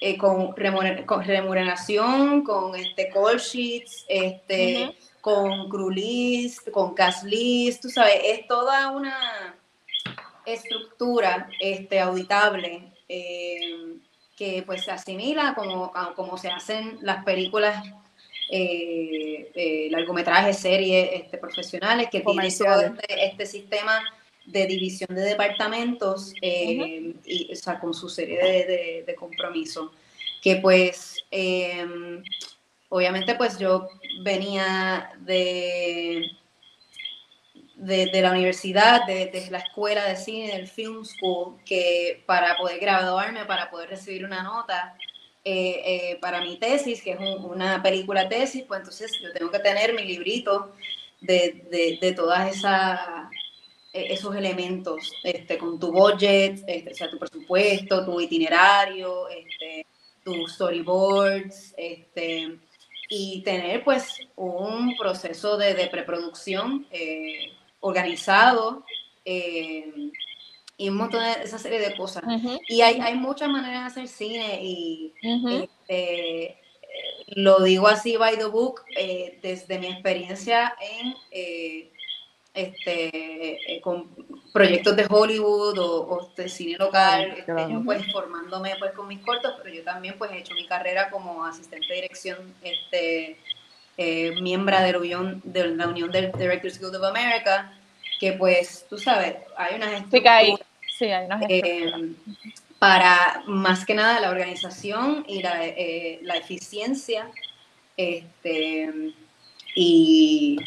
eh, 0.00 0.16
con, 0.16 0.54
remuner- 0.56 1.04
con 1.04 1.24
remuneración, 1.24 2.42
con 2.42 2.74
este 2.74 3.10
call 3.10 3.38
sheets, 3.38 4.06
este, 4.08 4.94
con 5.20 5.68
crew 5.68 5.90
list, 5.90 6.70
con 6.70 6.94
cast 6.94 7.24
list, 7.24 7.82
tú 7.82 7.90
sabes, 7.90 8.20
es 8.24 8.46
toda 8.46 8.90
una 8.90 9.54
estructura 10.46 11.48
este, 11.60 12.00
auditable 12.00 12.92
eh, 13.08 13.98
que 14.36 14.62
pues 14.64 14.84
se 14.84 14.90
asimila 14.90 15.54
como, 15.54 15.92
a 15.94 16.14
como 16.14 16.38
se 16.38 16.48
hacen 16.48 16.98
las 17.02 17.22
películas, 17.24 17.84
eh, 18.50 19.50
eh, 19.54 19.88
largometrajes, 19.90 20.58
series 20.58 21.10
este, 21.12 21.36
profesionales, 21.38 22.08
que 22.10 22.20
tienen 22.20 22.58
todo 22.58 22.80
este, 22.80 23.26
este 23.26 23.46
sistema 23.46 24.02
de 24.46 24.66
división 24.66 25.14
de 25.14 25.22
departamentos 25.22 26.32
eh, 26.42 27.14
y, 27.24 27.52
o 27.52 27.56
sea, 27.56 27.78
con 27.78 27.94
su 27.94 28.08
serie 28.08 28.38
de, 28.42 28.52
de, 28.66 29.04
de 29.06 29.14
compromisos. 29.14 29.90
Que 30.42 30.56
pues, 30.56 31.16
eh, 31.30 31.86
obviamente 32.88 33.34
pues 33.34 33.58
yo 33.58 33.88
venía 34.22 35.10
de, 35.20 36.30
de, 37.76 38.06
de 38.06 38.22
la 38.22 38.30
universidad, 38.32 39.06
de, 39.06 39.30
la 39.50 39.58
escuela 39.58 40.04
de 40.04 40.16
cine, 40.16 40.52
del 40.56 40.66
Film 40.68 41.04
School, 41.04 41.56
que 41.64 42.22
para 42.26 42.56
poder 42.56 42.78
graduarme, 42.80 43.44
para 43.46 43.70
poder 43.70 43.90
recibir 43.90 44.24
una 44.24 44.42
nota 44.42 44.96
eh, 45.44 45.82
eh, 45.84 46.18
para 46.20 46.42
mi 46.42 46.56
tesis, 46.58 47.02
que 47.02 47.12
es 47.12 47.18
un- 47.18 47.44
una 47.44 47.82
película 47.82 48.28
tesis, 48.28 48.64
pues 48.68 48.80
entonces 48.80 49.10
yo 49.22 49.32
tengo 49.32 49.50
que 49.50 49.58
tener 49.60 49.94
mi 49.94 50.04
librito 50.04 50.74
de, 51.22 51.96
de, 52.00 52.12
todas 52.12 52.54
esas 52.54 52.98
esos 53.92 54.34
elementos, 54.36 55.12
este, 55.24 55.58
con 55.58 55.78
tu 55.78 55.92
budget, 55.92 56.62
este, 56.66 56.92
o 56.92 56.94
sea, 56.94 57.10
tu 57.10 57.18
presupuesto, 57.18 58.04
tu 58.04 58.20
itinerario, 58.20 59.28
este, 59.28 59.86
tus 60.24 60.52
storyboards, 60.52 61.74
este, 61.76 62.58
y 63.08 63.42
tener 63.42 63.82
pues 63.82 64.20
un 64.36 64.96
proceso 64.96 65.56
de, 65.56 65.74
de 65.74 65.88
preproducción 65.88 66.86
eh, 66.92 67.52
organizado 67.80 68.84
eh, 69.24 69.92
y 70.76 70.88
un 70.88 70.96
montón 70.96 71.22
de 71.24 71.42
esa 71.42 71.58
serie 71.58 71.80
de 71.80 71.96
cosas. 71.96 72.22
Y 72.68 72.80
hay, 72.82 73.00
hay 73.00 73.14
muchas 73.14 73.48
maneras 73.48 73.94
de 73.94 74.02
hacer 74.02 74.08
cine 74.08 74.60
y 74.62 75.12
este, 75.20 76.44
eh, 76.44 76.56
lo 77.28 77.62
digo 77.62 77.88
así 77.88 78.16
by 78.16 78.38
the 78.38 78.46
book, 78.46 78.82
eh, 78.96 79.38
desde 79.42 79.78
mi 79.78 79.88
experiencia 79.88 80.74
en 80.80 81.14
este, 82.52 83.76
eh, 83.76 83.80
con 83.80 84.08
proyectos 84.52 84.96
de 84.96 85.06
Hollywood 85.08 85.78
o, 85.78 86.08
o 86.08 86.32
de 86.36 86.48
cine 86.48 86.76
local, 86.78 87.30
este, 87.30 87.44
claro. 87.44 87.70
yo 87.70 87.84
pues 87.84 88.12
formándome 88.12 88.74
pues 88.78 88.92
con 88.92 89.06
mis 89.06 89.20
cortos, 89.20 89.54
pero 89.62 89.74
yo 89.74 89.84
también 89.84 90.16
pues 90.18 90.32
he 90.32 90.38
hecho 90.38 90.54
mi 90.54 90.66
carrera 90.66 91.10
como 91.10 91.44
asistente 91.44 91.86
de 91.88 91.94
dirección, 91.94 92.54
este, 92.62 93.36
eh, 93.96 94.32
miembro 94.40 94.80
de 94.80 94.92
la 94.92 94.98
Unión, 94.98 95.40
de 95.44 95.68
la 95.68 95.86
Unión 95.86 96.10
del 96.10 96.32
Directors 96.32 96.80
Guild 96.80 96.96
of 96.96 97.04
America, 97.04 97.72
que 98.18 98.32
pues 98.32 98.86
tú 98.88 98.98
sabes, 98.98 99.36
hay 99.56 99.76
unas 99.76 100.02
Sí, 100.10 100.20
que 100.20 100.28
hay, 100.28 100.52
estructuras 100.52 100.70
sí, 100.98 101.04
hay 101.06 101.26
unas 101.26 101.42
eh, 101.48 101.92
para 102.78 103.42
más 103.46 103.84
que 103.84 103.94
nada 103.94 104.18
la 104.20 104.30
organización 104.30 105.24
y 105.28 105.42
la, 105.42 105.66
eh, 105.66 106.18
la 106.22 106.36
eficiencia 106.36 107.30
este, 107.96 109.12
y 109.74 110.58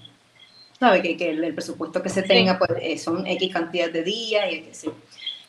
sabe 0.84 1.02
que, 1.02 1.18
que 1.18 1.30
el, 1.30 1.44
el 1.44 1.54
presupuesto 1.54 2.02
que 2.02 2.10
se 2.10 2.24
tenga 2.24 2.58
pues 2.58 2.72
eh, 2.82 2.98
son 2.98 3.26
X 3.26 3.54
cantidad 3.54 3.90
de 3.90 4.04
días 4.04 4.52
y 4.52 4.62
que 4.62 4.74
sí. 4.74 4.90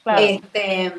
claro. 0.02 0.22
Este, 0.22 0.92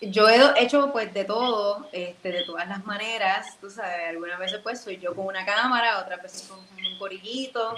yo 0.00 0.28
he 0.28 0.62
hecho 0.62 0.90
pues 0.92 1.14
de 1.14 1.24
todo, 1.24 1.88
este, 1.92 2.32
de 2.32 2.42
todas 2.42 2.68
las 2.68 2.84
maneras, 2.84 3.56
tú 3.60 3.70
sabes, 3.70 4.08
algunas 4.08 4.38
veces 4.38 4.60
pues 4.62 4.80
soy 4.80 4.98
yo 4.98 5.14
con 5.14 5.26
una 5.26 5.44
cámara, 5.44 6.00
otras 6.00 6.20
veces 6.22 6.48
con 6.48 6.58
un 6.58 6.98
corillito, 6.98 7.74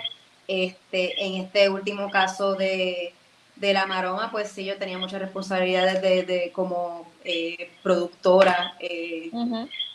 este, 0.48 1.22
en 1.22 1.42
este 1.42 1.68
último 1.68 2.10
caso 2.10 2.54
de, 2.54 3.12
de 3.56 3.72
La 3.72 3.86
Maroma, 3.86 4.30
pues 4.30 4.48
sí, 4.48 4.64
yo 4.64 4.76
tenía 4.76 4.98
muchas 4.98 5.20
responsabilidades 5.20 6.02
de, 6.02 6.24
de 6.24 6.52
como 6.52 7.06
eh, 7.24 7.70
productora, 7.82 8.74
eh, 8.80 9.30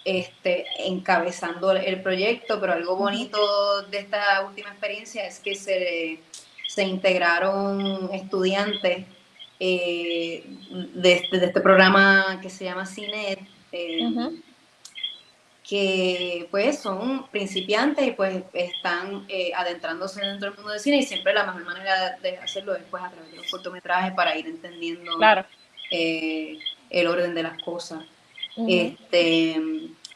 este, 0.06 0.66
encabezando 0.88 1.72
el 1.72 2.02
proyecto, 2.02 2.60
pero 2.60 2.74
algo 2.74 2.96
bonito 2.96 3.82
de 3.84 4.00
esta 4.00 4.46
última 4.48 4.70
experiencia 4.70 5.28
es 5.28 5.40
que 5.40 5.56
se, 5.56 6.20
se 6.68 6.84
integraron 6.84 8.10
estudiantes 8.14 9.06
eh, 9.60 10.44
de, 10.94 11.14
este, 11.14 11.38
de 11.38 11.46
este 11.48 11.62
programa 11.62 12.40
que 12.42 12.50
se 12.50 12.66
llama 12.66 12.86
CINET. 12.86 13.40
Que 15.70 16.48
pues 16.50 16.80
son 16.80 17.28
principiantes 17.28 18.08
y 18.08 18.12
pues 18.12 18.44
están 18.54 19.26
eh, 19.30 19.52
adentrándose 19.56 20.20
dentro 20.20 20.50
del 20.50 20.58
mundo 20.58 20.72
del 20.72 20.80
cine 20.80 20.98
y 20.98 21.04
siempre 21.04 21.32
la 21.34 21.44
mejor 21.44 21.64
manera 21.64 22.18
de 22.24 22.38
hacerlo 22.40 22.76
es 22.76 22.82
pues 22.90 23.04
a 23.04 23.12
través 23.12 23.30
de 23.32 23.38
los 23.38 23.52
cortometrajes 23.52 24.14
para 24.14 24.36
ir 24.36 24.48
entendiendo 24.48 25.16
Claro. 25.18 25.46
eh, 25.92 26.58
el 26.90 27.08
orden 27.08 27.36
de 27.36 27.44
las 27.44 27.62
cosas. 27.62 28.00
Este, 28.68 29.56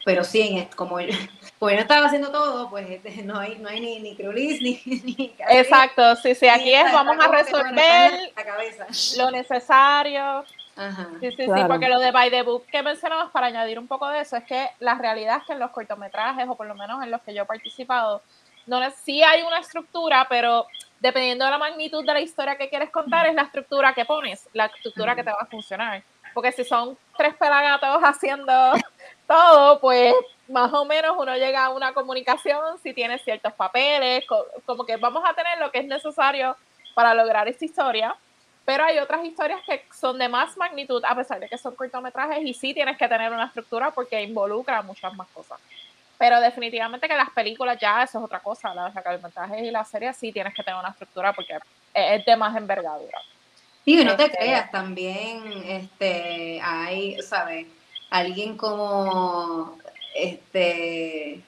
pero 0.04 0.24
sí, 0.24 0.42
en 0.42 0.66
como 0.76 1.00
yo, 1.00 1.08
como 1.60 1.70
yo 1.70 1.76
no 1.78 1.82
estaba 1.84 2.08
haciendo 2.08 2.32
todo, 2.32 2.70
pues 2.70 2.90
este, 2.90 3.22
no 3.24 3.40
hay, 3.40 3.58
no 3.60 3.70
hay 3.70 3.80
ni, 3.80 4.00
ni 4.00 4.16
crew 4.16 4.32
list, 4.32 4.62
ni, 4.64 4.82
ni 5.04 5.34
Exacto, 5.52 6.16
sí, 6.18 6.34
sí, 6.36 6.48
aquí 6.48 6.74
es, 6.74 6.92
vamos 6.92 7.16
a 7.24 7.28
resolver 7.30 8.12
la 8.36 8.44
cabeza. 8.44 8.88
lo 9.18 9.32
necesario. 9.32 10.44
Ajá. 10.76 11.08
Sí, 11.20 11.30
sí, 11.32 11.36
sí, 11.38 11.46
Claro. 11.46 11.68
porque 11.68 11.88
lo 11.88 12.00
de 12.00 12.12
by 12.12 12.30
the 12.32 12.42
book 12.42 12.66
que 12.66 12.82
mencionabas 12.82 13.30
para 13.32 13.48
añadir 13.48 13.78
un 13.80 13.88
poco 13.88 14.08
de 14.10 14.22
eso 14.22 14.36
es 14.38 14.44
que 14.46 14.70
la 14.80 14.96
realidad 14.96 15.38
es 15.38 15.44
que 15.46 15.54
en 15.54 15.60
los 15.60 15.72
cortometrajes, 15.72 16.48
o 16.48 16.56
por 16.56 16.66
lo 16.68 16.76
menos 16.76 17.04
en 17.04 17.12
los 17.12 17.22
que 17.22 17.34
yo 17.34 17.44
he 17.44 17.46
participado, 17.46 18.22
no 18.66 18.80
sí 18.92 19.22
hay 19.24 19.44
una 19.44 19.60
estructura, 19.60 20.26
pero 20.30 20.66
dependiendo 21.00 21.46
de 21.46 21.52
la 21.52 21.58
magnitud 21.58 22.06
de 22.06 22.14
la 22.14 22.22
historia 22.22 22.56
que 22.58 22.70
quieres 22.70 22.90
contar, 22.90 23.28
es 23.28 23.36
la 23.36 23.44
estructura 23.44 23.94
que 23.94 24.06
pones, 24.06 24.48
la 24.54 24.66
estructura 24.68 25.16
que 25.16 25.24
te 25.24 25.32
va 25.32 25.38
a 25.42 25.46
funcionar. 25.46 26.02
Porque 26.34 26.52
si 26.52 26.64
son 26.64 26.98
tres 27.18 27.36
pelagatos 27.36 28.02
haciendo 28.02 28.54
todo, 29.28 29.80
pues 29.80 30.14
más 30.48 30.74
o 30.74 30.86
menos 30.86 31.16
uno 31.20 31.36
llega 31.36 31.66
a 31.66 31.70
una 31.70 31.94
comunicación 31.94 32.78
si 32.82 32.94
tiene 32.94 33.20
ciertos 33.20 33.54
papeles, 33.54 34.26
co- 34.28 34.46
como 34.66 34.86
que 34.86 34.98
vamos 34.98 35.24
a 35.26 35.34
tener 35.34 35.60
lo 35.60 35.72
que 35.72 35.80
es 35.80 35.86
necesario 35.86 36.56
para 36.96 37.14
lograr 37.14 37.48
esta 37.48 37.66
historia. 37.66 38.16
Pero 38.66 38.86
hay 38.86 38.98
otras 39.00 39.26
historias 39.26 39.60
que 39.66 39.84
son 39.94 40.18
de 40.18 40.30
más 40.30 40.56
magnitud, 40.56 41.04
a 41.06 41.16
pesar 41.16 41.40
de 41.40 41.50
que 41.50 41.58
son 41.58 41.76
cortometrajes, 41.76 42.44
y 42.46 42.54
sí 42.54 42.74
tienes 42.74 42.98
que 42.98 43.08
tener 43.10 43.32
una 43.32 43.46
estructura 43.48 43.92
porque 43.92 44.22
involucra 44.22 44.82
muchas 44.82 45.14
más 45.16 45.28
cosas. 45.30 45.60
Pero 46.18 46.40
definitivamente 46.40 47.08
que 47.10 47.16
las 47.18 47.30
películas 47.32 47.78
ya, 47.82 48.04
eso 48.04 48.20
es 48.20 48.24
otra 48.24 48.40
cosa. 48.40 48.74
Los 48.74 48.94
cortometrajes 48.94 49.62
y 49.64 49.72
las 49.72 49.90
series 49.90 50.16
sí 50.16 50.32
tienes 50.32 50.54
que 50.54 50.64
tener 50.64 50.80
una 50.80 50.90
estructura 50.90 51.34
porque 51.34 51.58
es 51.94 52.24
de 52.26 52.36
más 52.38 52.56
envergadura. 52.56 53.18
Sí, 53.84 54.00
y 54.00 54.06
no 54.06 54.16
te 54.16 54.26
Este- 54.26 54.38
creas, 54.38 54.72
también 54.72 55.44
este, 55.68 56.62
hay, 56.64 57.22
¿sabes? 57.22 57.68
Alguien 58.10 58.56
como, 58.56 59.78
este, 60.16 61.42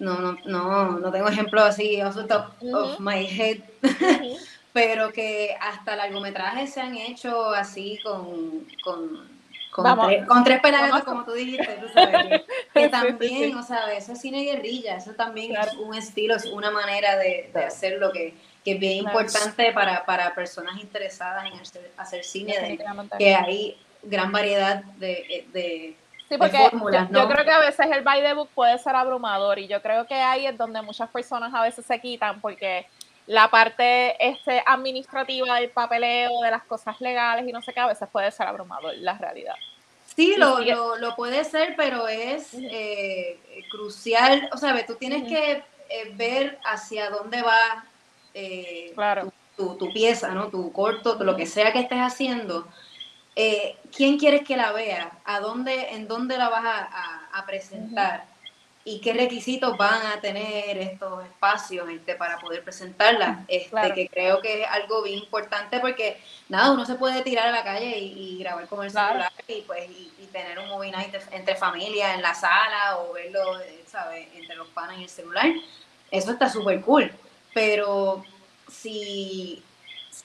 no, 0.00 0.18
no, 0.18 0.36
no, 0.46 0.98
no 0.98 1.12
tengo 1.12 1.28
ejemplo 1.28 1.62
así 1.62 2.00
off 2.02 2.16
the 2.16 2.24
top 2.24 2.46
of 2.74 2.98
my 2.98 3.24
head, 3.26 3.58
pero 4.72 5.12
que 5.12 5.56
hasta 5.60 5.96
largometrajes 5.96 6.72
se 6.72 6.80
han 6.80 6.96
hecho 6.96 7.50
así 7.50 7.98
con, 8.02 8.66
con, 8.82 9.28
con, 9.70 10.00
tres, 10.00 10.26
con 10.26 10.44
tres 10.44 10.60
pelagatos, 10.60 11.02
como 11.04 11.24
tú 11.24 11.32
dijiste, 11.34 11.72
tú 11.80 11.88
sabes, 11.92 12.20
que, 12.20 12.44
que 12.74 12.80
Sí, 12.80 12.84
sí, 12.84 12.90
también, 12.90 13.52
sí. 13.52 13.54
o 13.58 13.62
sea, 13.62 13.92
eso 13.92 14.12
es 14.12 14.20
cine 14.20 14.42
guerrilla, 14.44 14.96
eso 14.96 15.12
también 15.14 15.50
Claro. 15.50 15.70
es 15.70 15.76
un 15.76 15.94
estilo, 15.94 16.36
es 16.36 16.46
una 16.46 16.70
manera 16.70 17.16
de, 17.16 17.24
de 17.24 17.50
Claro. 17.52 17.66
hacerlo 17.66 18.12
que, 18.12 18.34
que 18.64 18.72
es 18.72 18.80
bien 18.80 19.00
Claro. 19.04 19.20
importante 19.20 19.72
para, 19.72 20.04
para 20.04 20.34
personas 20.34 20.80
interesadas 20.80 21.46
en 21.46 21.58
hacer, 21.58 21.92
hacer 21.96 22.24
cine, 22.24 22.58
de, 22.60 22.78
que 23.18 23.34
hay 23.34 23.76
gran 24.02 24.32
variedad 24.32 24.82
de, 24.84 25.46
de 25.52 25.96
Sí, 26.28 26.36
de 26.36 26.38
porque 26.38 26.58
fórmulas, 26.58 27.08
yo, 27.10 27.14
yo 27.16 27.22
¿no? 27.22 27.28
creo 27.34 27.44
que 27.44 27.50
a 27.50 27.58
veces 27.58 27.86
el 27.90 28.02
by 28.04 28.22
the 28.22 28.34
book 28.34 28.50
puede 28.54 28.78
ser 28.78 28.94
abrumador 28.94 29.58
y 29.58 29.66
yo 29.66 29.82
creo 29.82 30.06
que 30.06 30.14
ahí 30.14 30.46
es 30.46 30.56
donde 30.56 30.80
muchas 30.80 31.10
personas 31.10 31.52
a 31.52 31.60
veces 31.62 31.84
se 31.84 32.00
quitan 32.00 32.40
porque 32.40 32.86
la 33.30 33.48
parte 33.48 34.16
este, 34.28 34.60
administrativa 34.66 35.60
del 35.60 35.70
papeleo, 35.70 36.40
de 36.42 36.50
las 36.50 36.64
cosas 36.64 37.00
legales 37.00 37.46
y 37.48 37.52
no 37.52 37.62
sé 37.62 37.72
qué, 37.72 37.78
a 37.78 37.86
veces 37.86 38.08
puede 38.10 38.28
ser 38.32 38.48
abrumador, 38.48 38.92
la 38.96 39.16
realidad. 39.16 39.54
Sí, 40.16 40.34
lo, 40.36 40.58
lo, 40.58 40.96
lo 40.96 41.14
puede 41.14 41.44
ser, 41.44 41.74
pero 41.76 42.08
es 42.08 42.48
eh, 42.54 43.38
crucial. 43.70 44.50
O 44.52 44.56
sea, 44.56 44.84
tú 44.84 44.96
tienes 44.96 45.28
que 45.28 45.62
eh, 45.88 46.12
ver 46.14 46.58
hacia 46.64 47.08
dónde 47.10 47.40
va 47.42 47.84
eh, 48.34 48.90
Claro. 48.96 49.32
tu, 49.56 49.76
tu 49.76 49.92
pieza, 49.92 50.30
¿no? 50.34 50.48
Tu 50.48 50.72
corto, 50.72 51.16
lo 51.22 51.36
que 51.36 51.46
sea 51.46 51.72
que 51.72 51.78
estés 51.78 52.00
haciendo. 52.00 52.66
Eh, 53.36 53.76
¿Quién 53.96 54.18
quieres 54.18 54.42
que 54.42 54.56
la 54.56 54.72
vea? 54.72 55.12
¿A 55.24 55.38
dónde, 55.38 55.90
en 55.94 56.08
dónde 56.08 56.36
la 56.36 56.48
vas 56.48 56.64
a, 56.64 56.78
a- 56.80 57.28
a 57.32 57.46
presentar? 57.46 58.24
¿Y 58.90 59.00
qué 59.00 59.12
requisitos 59.12 59.76
van 59.76 60.04
a 60.06 60.20
tener 60.20 60.76
estos 60.78 61.24
espacios 61.24 61.88
este, 61.88 62.16
para 62.16 62.38
poder 62.38 62.64
presentarla? 62.64 63.44
Este, 63.46 63.70
Claro. 63.70 63.94
Que 63.94 64.08
creo 64.08 64.40
que 64.40 64.62
es 64.62 64.68
algo 64.68 65.02
bien 65.02 65.18
importante 65.20 65.78
porque, 65.78 66.20
nada, 66.48 66.72
uno 66.72 66.84
se 66.84 66.96
puede 66.96 67.22
tirar 67.22 67.46
a 67.46 67.52
la 67.52 67.62
calle 67.62 67.96
y, 67.98 68.36
y 68.36 68.38
grabar 68.42 68.66
con 68.66 68.84
el 68.84 68.90
Claro. 68.90 69.10
celular 69.12 69.32
y, 69.46 69.60
pues, 69.62 69.88
y, 69.90 70.10
y 70.18 70.26
tener 70.32 70.58
un 70.58 70.68
movie 70.68 70.90
night 70.90 71.14
entre 71.30 71.54
familia 71.54 72.14
en 72.14 72.22
la 72.22 72.34
sala 72.34 72.98
o 72.98 73.12
verlo, 73.12 73.60
eh, 73.60 73.84
¿sabes?, 73.86 74.26
entre 74.34 74.56
los 74.56 74.66
panas 74.68 74.98
y 74.98 75.04
el 75.04 75.08
celular. 75.08 75.46
Eso 76.10 76.32
está 76.32 76.48
súper 76.50 76.80
cool. 76.80 77.12
Pero 77.54 78.24
si, 78.70 79.62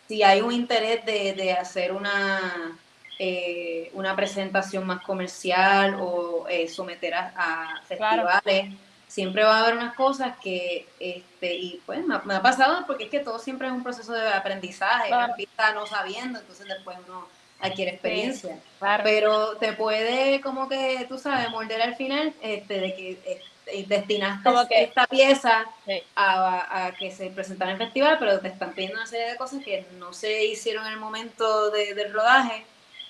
si 0.07 0.24
hay 0.24 0.41
un 0.41 0.51
interés 0.51 1.05
de, 1.05 1.34
de 1.34 1.53
hacer 1.53 1.91
una, 1.91 2.75
eh, 3.19 3.89
una 3.93 4.15
presentación 4.15 4.86
más 4.86 5.01
comercial 5.03 5.95
o 6.00 6.48
eh, 6.50 6.67
someter 6.67 7.13
a, 7.13 7.34
a 7.36 7.81
Claro. 7.95 8.27
festivales, 8.27 8.74
siempre 9.07 9.43
va 9.43 9.57
a 9.57 9.63
haber 9.63 9.75
unas 9.77 9.93
cosas 9.95 10.36
que, 10.43 10.88
este, 11.00 11.53
y 11.55 11.81
pues 11.86 12.05
me 12.05 12.15
ha, 12.15 12.19
me 12.25 12.34
ha 12.36 12.41
pasado 12.41 12.86
porque 12.86 13.05
es 13.05 13.10
que 13.10 13.19
todo 13.19 13.39
siempre 13.39 13.67
es 13.67 13.74
un 13.74 13.84
proceso 13.84 14.12
de 14.13 14.27
aprendizaje, 14.29 15.07
Claro. 15.07 15.31
empieza 15.31 15.72
no 15.74 15.86
sabiendo, 15.86 16.39
entonces 16.39 16.67
después 16.67 16.98
uno 17.07 17.27
adquiere 17.62 17.91
experiencia. 17.91 18.60
Claro. 18.79 19.03
Pero 19.03 19.57
te 19.57 19.74
puede 19.74 20.41
como 20.41 20.67
que, 20.67 21.05
tú 21.07 21.17
sabes, 21.17 21.50
morder 21.50 21.81
al 21.81 21.95
final 21.95 22.34
este, 22.41 22.79
de 22.81 22.95
que 22.95 23.12
este, 23.12 23.41
destinaste 23.88 24.50
que- 24.69 24.84
esta 24.84 25.07
pieza 25.07 25.65
Sí. 25.86 26.03
a, 26.15 26.86
a 26.88 26.91
que 26.91 27.12
se 27.12 27.27
presentara 27.29 27.72
en 27.72 27.77
el 27.79 27.84
festival, 27.86 28.17
pero 28.19 28.39
te 28.39 28.50
están 28.50 28.74
pidiendo 28.74 28.98
una 28.98 29.07
serie 29.07 29.31
de 29.31 29.38
cosas 29.38 29.63
que 29.63 29.86
no 29.98 30.12
se 30.13 30.45
hicieron 30.45 30.86
en 30.86 30.93
el 30.93 31.00
momento 31.00 31.72
de- 31.72 31.93
del 31.95 32.12
rodaje 32.13 32.65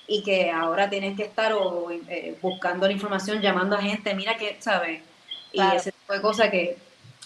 y 0.07 0.23
que 0.23 0.51
ahora 0.51 0.89
tienes 0.89 1.15
que 1.17 1.23
estar 1.23 1.53
o, 1.53 1.89
eh, 1.91 2.37
buscando 2.41 2.85
la 2.87 2.93
información, 2.93 3.41
llamando 3.41 3.75
a 3.75 3.81
gente, 3.81 4.13
mira 4.13 4.37
que, 4.37 4.57
¿sabes? 4.59 5.01
Y 5.51 5.57
Claro. 5.57 5.77
ese 5.77 5.91
tipo 5.91 6.13
de 6.13 6.21
cosas 6.21 6.49
que 6.49 6.77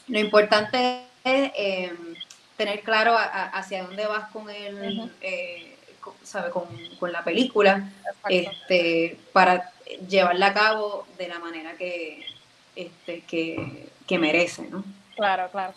lo 0.07 0.19
importante 0.19 1.03
es 1.24 1.51
eh, 1.55 1.93
tener 2.57 2.81
claro 2.81 3.17
a- 3.17 3.24
a- 3.24 3.50
hacia 3.50 3.83
dónde 3.83 4.05
vas 4.07 4.29
con 4.31 4.50
el, 4.50 5.12
eh, 5.21 5.75
con- 6.00 6.13
¿sabe? 6.24 6.50
Con, 6.51 6.65
con 7.00 7.12
la 7.12 7.24
película 7.24 7.89
Exacto. 8.00 8.29
este, 8.29 9.17
para 9.33 9.71
llevarla 10.07 10.48
a 10.48 10.53
cabo 10.53 11.05
de 11.17 11.27
la 11.27 11.39
manera 11.39 11.74
que, 11.74 12.25
este, 12.75 13.21
que, 13.21 13.89
que 14.07 14.17
merece, 14.19 14.63
¿no? 14.69 14.83
Claro, 15.15 15.50
claro. 15.51 15.74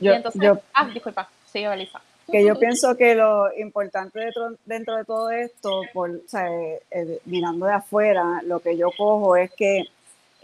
Yo, 0.00 0.12
y 0.12 0.16
entonces, 0.16 0.40
yo, 0.42 0.60
ah, 0.74 0.86
disculpa, 0.86 1.28
sigue 1.52 1.68
Belisa. 1.68 2.00
Que 2.30 2.44
yo 2.44 2.58
pienso 2.58 2.96
que 2.96 3.14
lo 3.14 3.52
importante 3.58 4.20
dentro, 4.20 4.56
dentro 4.64 4.96
de 4.96 5.04
todo 5.04 5.30
esto, 5.30 5.82
por, 5.92 6.10
o 6.10 6.28
sea, 6.28 6.48
eh, 6.50 6.82
eh, 6.90 7.20
mirando 7.26 7.66
de 7.66 7.72
afuera, 7.72 8.40
lo 8.44 8.60
que 8.60 8.76
yo 8.76 8.90
cojo 8.96 9.36
es 9.36 9.50
que 9.52 9.84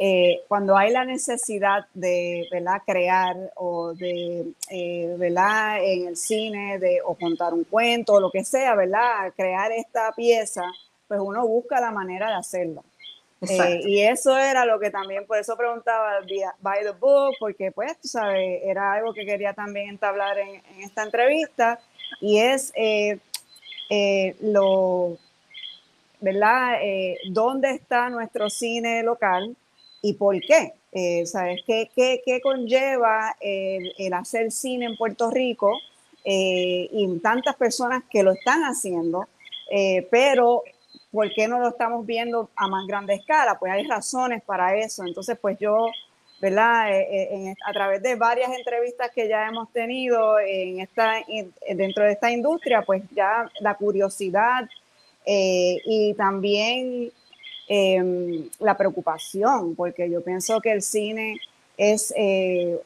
eh, 0.01 0.45
cuando 0.47 0.77
hay 0.77 0.93
la 0.93 1.05
necesidad 1.05 1.87
de 1.93 2.47
¿verdad? 2.53 2.83
crear 2.87 3.37
o 3.57 3.95
de, 3.95 4.53
eh, 4.71 5.15
¿verdad? 5.19 5.85
en 5.85 6.07
el 6.07 6.17
cine, 6.17 6.79
de, 6.79 7.01
o 7.05 7.17
contar 7.17 7.53
un 7.53 7.65
cuento, 7.65 8.15
o 8.15 8.21
lo 8.21 8.31
que 8.31 8.45
sea, 8.45 8.77
¿verdad? 8.77 9.33
crear 9.37 9.73
esta 9.73 10.13
pieza, 10.13 10.63
pues 11.09 11.21
uno 11.21 11.45
busca 11.49 11.81
la 11.81 11.91
manera 11.91 12.29
de 12.29 12.35
hacerlo. 12.35 12.85
Eh, 13.41 13.81
y 13.85 14.01
eso 14.01 14.37
era 14.37 14.65
lo 14.65 14.81
que 14.81 14.91
también, 14.91 15.25
por 15.25 15.39
eso 15.39 15.57
preguntaba 15.57 16.19
by 16.61 16.83
the 16.83 16.91
book, 16.91 17.35
porque 17.39 17.71
pues, 17.71 17.97
tú 18.01 18.09
sabes, 18.09 18.63
era 18.65 18.95
algo 18.95 19.15
que 19.15 19.25
quería 19.25 19.53
también 19.53 19.91
entablar 19.91 20.39
en, 20.39 20.57
en 20.57 20.81
esta 20.83 21.05
entrevista, 21.05 21.79
y 22.21 22.39
es 22.39 22.73
eh, 22.75 23.19
eh, 23.91 24.35
lo, 24.41 25.19
¿verdad? 26.21 26.79
Eh, 26.83 27.19
¿Dónde 27.31 27.71
está 27.71 28.11
nuestro 28.11 28.51
cine 28.51 29.05
local 29.05 29.55
y 30.03 30.15
por 30.15 30.41
qué? 30.41 30.73
Eh, 30.91 31.25
¿Sabes? 31.27 31.61
¿Qué, 31.65 31.91
qué, 31.95 32.21
qué 32.25 32.41
conlleva 32.41 33.37
el, 33.41 33.93
el 33.99 34.13
hacer 34.15 34.51
cine 34.51 34.87
en 34.87 34.97
Puerto 34.97 35.31
Rico 35.31 35.79
eh, 36.25 36.89
y 36.91 37.19
tantas 37.21 37.55
personas 37.55 38.03
que 38.11 38.23
lo 38.25 38.33
están 38.33 38.63
haciendo, 38.63 39.29
pero 40.11 40.65
¿por 41.11 41.33
qué 41.33 41.49
no 41.49 41.59
lo 41.59 41.69
estamos 41.69 42.05
viendo 42.07 42.51
a 42.57 42.69
más 42.69 42.87
grande 42.87 43.15
escala? 43.15 43.59
Pues 43.59 43.73
hay 43.73 43.87
razones 43.87 44.43
para 44.43 44.77
eso. 44.77 45.05
Entonces, 45.05 45.39
pues 45.41 45.59
yo, 45.59 45.87
¿verdad? 46.41 46.93
Eh, 46.93 47.09
eh, 47.11 47.55
a 47.67 47.73
través 47.73 48.03
de 48.03 48.15
varias 48.17 48.51
entrevistas 48.53 49.11
que 49.15 49.29
ya 49.29 49.47
hemos 49.47 49.73
tenido 49.73 50.39
en 50.41 50.81
esta, 50.81 51.15
dentro 51.75 52.05
de 52.05 52.13
esta 52.13 52.31
industria, 52.31 52.83
pues 52.83 53.03
ya 53.11 53.51
la 53.61 53.75
curiosidad 53.75 54.69
eh, 55.25 55.79
y 55.85 56.15
también 56.15 57.11
eh, 57.69 58.49
la 58.61 58.77
preocupación, 58.77 59.75
porque 59.75 60.11
yo 60.11 60.23
pienso 60.23 60.61
que 60.61 60.73
el 60.73 60.83
cine 60.83 61.39
es 61.77 62.13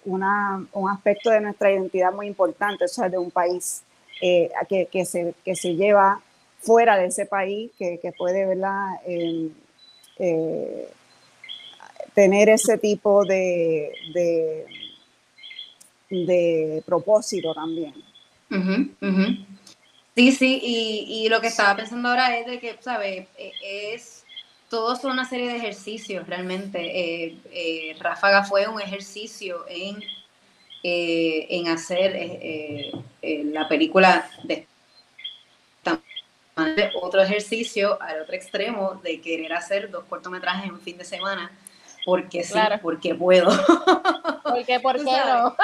una, 0.05 0.67
un 0.75 0.91
aspecto 0.91 1.31
de 1.31 1.41
nuestra 1.41 1.73
identidad 1.73 2.13
muy 2.13 2.27
importante, 2.27 2.85
o 2.85 2.89
sea, 2.89 3.09
de 3.09 3.17
un 3.17 3.31
país 3.31 3.83
que, 4.21 4.87
que, 4.93 5.05
se, 5.07 5.35
que 5.47 5.57
se 5.57 5.75
lleva 5.77 6.21
fuera 6.63 6.97
de 6.97 7.07
ese 7.07 7.27
país, 7.27 7.71
que, 7.79 7.99
que 8.01 8.13
puede 8.13 8.47
¿verdad? 8.47 8.95
Eh, 9.07 9.51
eh, 10.19 10.89
tener 12.15 12.49
ese 12.49 12.79
tipo 12.79 13.25
de, 13.25 13.93
de, 16.09 16.83
propósito 16.87 17.53
también. 17.55 17.95
Ujú, 18.51 18.91
ujú. 19.01 19.37
Sí, 20.15 20.33
sí, 20.33 20.61
y, 20.63 21.25
y 21.25 21.29
lo 21.29 21.41
que 21.41 21.47
estaba 21.49 21.75
pensando 21.77 22.11
ahora 22.11 22.37
es 22.39 22.47
de 22.47 22.61
que, 22.61 22.77
¿sabes? 22.81 23.27
Eh, 23.39 23.53
Es, 23.95 24.25
todos 24.69 25.01
son 25.01 25.13
una 25.13 25.25
serie 25.25 25.49
de 25.49 25.57
ejercicios 25.57 26.27
realmente. 26.27 26.79
Eh, 26.81 27.39
eh, 27.51 27.97
Ráfaga 27.99 28.45
fue 28.45 28.69
un 28.69 28.81
ejercicio 28.81 29.65
en, 29.69 30.03
eh, 30.83 31.47
en 31.51 31.69
hacer 31.69 32.93
la 33.23 33.69
película 33.69 34.31
de 34.45 34.67
otro 37.01 37.23
ejercicio 37.23 38.01
al 38.01 38.23
otro 38.23 38.35
extremo 38.35 39.01
de 39.03 39.21
querer 39.21 39.53
hacer 39.53 39.91
dos 39.91 40.05
cortometrajes 40.05 40.65
en 40.67 40.73
un 40.73 40.81
fin 40.81 40.99
de 40.99 41.05
semana 41.05 41.51
porque 42.05 42.43
sí, 42.43 42.53
Claro. 42.53 42.79
porque 42.83 43.15
puedo. 43.15 43.49
Porque, 44.43 44.81
¿por 44.81 44.97
qué 44.97 45.05
no? 45.05 45.57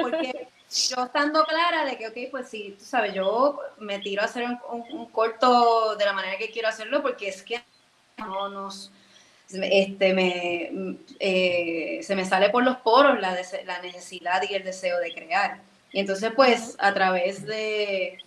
Porque 0.00 0.48
yo 0.88 1.04
estando 1.04 1.44
clara 1.44 1.84
de 1.84 1.96
que, 1.98 2.08
ok, 2.08 2.30
pues 2.30 2.48
sí, 2.48 2.74
tú 2.78 2.84
sabes, 2.84 3.12
yo 3.14 3.60
me 3.78 3.98
tiro 3.98 4.22
a 4.22 4.24
hacer 4.24 4.44
un, 4.44 4.58
un- 4.70 4.98
un 5.00 5.06
corto 5.10 5.94
de 5.96 6.04
la 6.04 6.12
manera 6.14 6.38
que 6.38 6.50
quiero 6.50 6.68
hacerlo 6.68 7.02
porque 7.02 7.28
es 7.28 7.42
que 7.42 7.62
no 8.18 8.48
nos... 8.48 8.90
Este, 9.52 10.14
me, 10.14 10.96
eh, 11.20 12.00
se 12.02 12.16
me 12.16 12.24
sale 12.24 12.48
por 12.50 12.64
los 12.64 12.76
poros 12.78 13.20
la, 13.20 13.36
la 13.66 13.82
necesidad 13.82 14.42
y 14.48 14.54
el 14.54 14.64
deseo 14.64 14.98
de 14.98 15.12
crear. 15.12 15.58
Y 15.92 16.00
entonces, 16.00 16.32
pues, 16.34 16.74
a 16.80 16.92
través 16.94 17.44
de, 17.44 18.18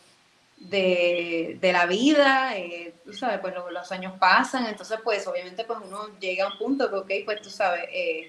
de, 0.57 1.57
de 1.61 1.71
la 1.73 1.85
vida, 1.85 2.57
eh, 2.57 2.95
tú 3.05 3.13
sabes, 3.13 3.39
pues 3.39 3.53
lo- 3.53 3.69
los 3.69 3.91
años 3.91 4.13
pasan, 4.19 4.65
entonces, 4.65 4.99
pues, 5.03 5.25
obviamente, 5.27 5.63
pues 5.63 5.79
uno 5.85 6.17
llega 6.19 6.45
a 6.45 6.51
un 6.51 6.57
punto 6.57 6.89
que, 6.89 6.95
ok, 7.19 7.25
pues 7.25 7.41
tú 7.41 7.49
sabes, 7.49 7.83
eh, 7.91 8.27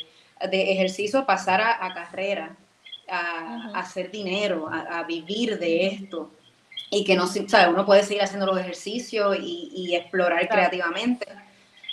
de 0.50 0.72
ejercicio 0.72 1.24
pasar 1.26 1.60
a, 1.60 1.84
a 1.84 1.94
carrera, 1.94 2.56
a, 3.08 3.70
a 3.74 3.80
hacer 3.80 4.10
dinero, 4.10 4.68
a, 4.68 4.98
a 4.98 5.02
vivir 5.04 5.58
de 5.58 5.86
esto. 5.86 6.30
Y 6.90 7.04
que 7.04 7.16
no, 7.16 7.26
¿sabes? 7.26 7.68
Uno 7.68 7.84
puede 7.84 8.02
seguir 8.02 8.22
haciendo 8.22 8.46
los 8.46 8.58
ejercicios 8.58 9.36
y, 9.40 9.70
y 9.74 9.94
explorar 9.96 10.40
Claro. 10.48 10.52
creativamente. 10.68 11.26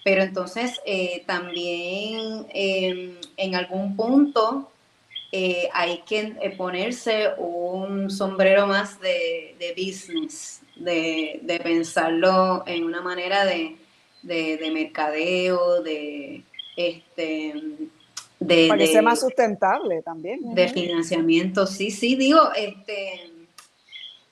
Pero 0.03 0.21
entonces 0.21 0.79
eh, 0.85 1.23
también 1.25 2.45
eh, 2.53 3.19
en 3.37 3.55
algún 3.55 3.95
punto 3.95 4.71
eh, 5.31 5.69
hay 5.73 5.99
que 6.05 6.35
eh, 6.41 6.51
ponerse 6.57 7.29
un 7.37 8.09
sombrero 8.09 8.67
más 8.67 8.99
de, 8.99 9.55
de 9.59 9.73
business, 9.75 10.61
de, 10.75 11.39
de 11.43 11.59
pensarlo 11.59 12.63
en 12.65 12.83
una 12.83 13.01
manera 13.01 13.45
de, 13.45 13.75
de, 14.21 14.57
de 14.57 14.71
mercadeo, 14.71 15.81
de 15.81 16.43
este 16.75 17.53
de, 18.39 18.87
sea 18.87 19.01
más 19.01 19.21
sustentable 19.21 20.01
también. 20.01 20.39
de 20.53 20.67
financiamiento. 20.67 21.65
Sí, 21.65 21.89
sí, 21.91 22.15
digo, 22.15 22.51
este 22.55 23.35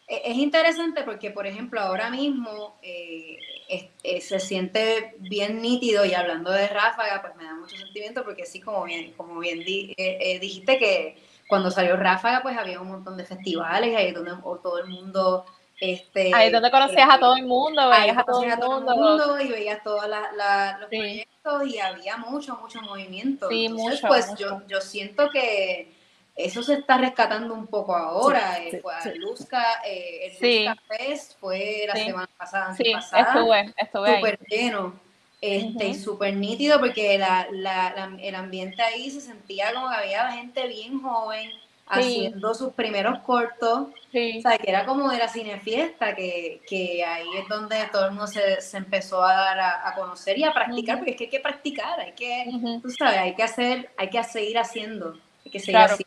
e- 0.08 0.22
es 0.26 0.38
interesante 0.38 1.04
porque, 1.04 1.32
por 1.32 1.48
ejemplo, 1.48 1.80
ahora 1.80 2.10
mismo 2.10 2.76
eh, 2.82 3.38
es- 3.76 3.86
eh, 4.04 4.22
se 4.22 4.40
siente 4.40 5.16
bien 5.20 5.62
nítido 5.62 6.06
y 6.06 6.14
hablando 6.14 6.52
de 6.52 6.68
Ráfaga, 6.68 7.22
pues 7.22 7.36
me 7.36 7.44
da 7.46 7.56
mucho 7.56 7.78
sentimiento 7.78 8.24
porque 8.24 8.46
sí, 8.46 8.60
como 8.62 8.84
bien, 8.84 9.14
como 9.14 9.40
bien 9.40 9.60
di- 9.64 9.94
eh, 9.98 10.18
eh, 10.22 10.40
dijiste 10.40 10.78
que 10.78 11.18
cuando 11.48 11.70
salió 11.72 11.96
Ráfaga, 11.98 12.42
pues 12.42 12.58
había 12.58 12.80
un 12.82 12.88
montón 12.90 13.18
de 13.18 13.26
festivales 13.26 13.96
ahí 13.96 14.12
donde 14.12 14.32
todo 14.62 14.80
el 14.80 14.88
mundo 14.88 15.46
Este, 15.80 16.32
Ahí 16.34 16.50
donde 16.50 16.72
conocías 16.72 17.10
a 17.12 17.20
todo 17.20 17.36
el 17.36 17.46
mundo, 17.46 17.90
veías 17.90 18.18
a 18.18 18.24
todo 18.24 18.42
el 18.44 18.58
todo 18.58 18.80
mundo. 18.80 18.94
el 18.94 19.00
mundo 19.00 19.42
y 19.42 19.48
veías 19.50 19.84
todos 19.84 20.08
los 20.08 20.90
Sí. 20.90 20.98
proyectos 20.98 21.68
y 21.68 21.80
había 21.80 22.18
mucho, 22.18 22.56
mucho 22.62 22.82
movimiento. 22.82 23.50
Sí, 23.50 23.66
Entonces, 23.66 23.92
mucho, 24.02 24.08
pues 24.08 24.30
mucho. 24.30 24.62
Yo, 24.62 24.68
yo 24.68 24.82
siento 24.82 25.30
que 25.30 25.92
eso 26.36 26.64
se 26.64 26.74
está 26.76 26.98
rescatando 26.98 27.54
un 27.54 27.68
poco 27.68 27.96
ahora. 27.96 28.56
Sí, 28.56 28.64
eh, 28.68 28.72
sí, 28.72 28.78
fue 28.82 28.96
a 28.96 29.02
sí. 29.02 29.10
Luzca, 29.16 29.66
eh, 29.86 30.20
el 30.28 30.32
Sí. 30.38 30.66
Luzca 30.66 30.82
Fest 30.98 31.40
fue 31.40 31.86
la 31.88 31.94
semana 31.96 32.30
pasada, 32.38 32.76
Sí, 32.76 32.84
estuve, 32.92 33.74
estuve 33.78 34.16
súper 34.16 34.40
lleno 34.48 35.00
este, 35.42 35.88
y 35.88 35.92
Ujú. 35.92 36.00
súper 36.02 36.34
nítido 36.36 36.80
porque 36.80 37.18
la, 37.18 37.48
la- 37.52 37.94
la- 37.96 38.18
el 38.20 38.36
ambiente 38.36 38.82
ahí 38.82 39.12
se 39.12 39.22
sentía 39.22 39.74
como 39.74 39.90
que 39.90 39.96
había 39.96 40.32
gente 40.32 40.68
bien 40.68 41.02
joven 41.02 41.52
haciendo 41.86 42.54
sus 42.56 42.74
primeros 42.74 43.20
cortos, 43.20 43.90
Sí, 44.12 44.38
o 44.38 44.42
sea, 44.42 44.58
que 44.58 44.70
era 44.70 44.86
como 44.86 45.10
de 45.10 45.18
la 45.18 45.28
cinefiesta, 45.28 46.16
que, 46.16 46.62
que 46.68 47.04
ahí 47.04 47.28
es 47.38 47.48
donde 47.50 47.76
todo 47.92 48.06
el 48.06 48.12
mundo 48.12 48.28
se, 48.28 48.62
se 48.62 48.78
empezó 48.78 49.24
a 49.24 49.34
dar 49.34 49.60
a, 49.60 49.90
a 49.90 49.96
conocer 49.96 50.38
y 50.38 50.44
a 50.44 50.54
practicar, 50.54 50.96
Ujú. 50.96 51.06
porque 51.06 51.12
es 51.12 51.18
que 51.18 51.24
hay 51.26 51.30
que 51.30 51.40
practicar, 51.40 52.00
hay 52.00 52.12
que, 52.14 52.46
Ujú. 52.48 52.80
tú 52.82 52.90
sabes, 52.92 53.18
hay 53.18 53.36
que 53.36 53.44
hacer, 53.44 53.90
hay 53.98 54.10
que 54.10 54.24
seguir 54.24 54.58
haciendo, 54.60 55.18
hay 55.46 55.52
que 55.52 55.60
seguir 55.60 55.74
Claro. 55.76 55.94
así. 55.96 56.06